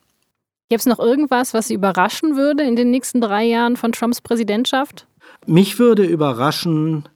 Gibt 0.73 0.81
es 0.81 0.87
noch 0.87 1.01
irgendwas, 1.01 1.53
was 1.53 1.69
Sie 1.69 1.75
überraschen 1.75 2.35
würde 2.35 2.63
in 2.63 2.77
den 2.77 2.91
nächsten 2.91 3.21
drei 3.21 3.45
Jahren 3.45 3.77
von 3.77 3.93
Trumps 3.93 4.23
Präsidentschaft? 4.23 5.07
Mich 5.45 5.79
würde 5.79 6.03
überraschen, 6.03 7.11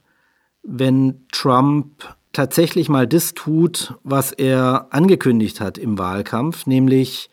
wenn 0.61 1.25
Trump 1.31 2.15
tatsächlich 2.33 2.87
mal 2.87 3.07
das 3.07 3.33
tut, 3.33 3.95
was 4.03 4.31
er 4.31 4.89
angekündigt 4.91 5.59
hat 5.59 5.79
im 5.79 5.97
Wahlkampf, 5.97 6.67
nämlich 6.67 7.31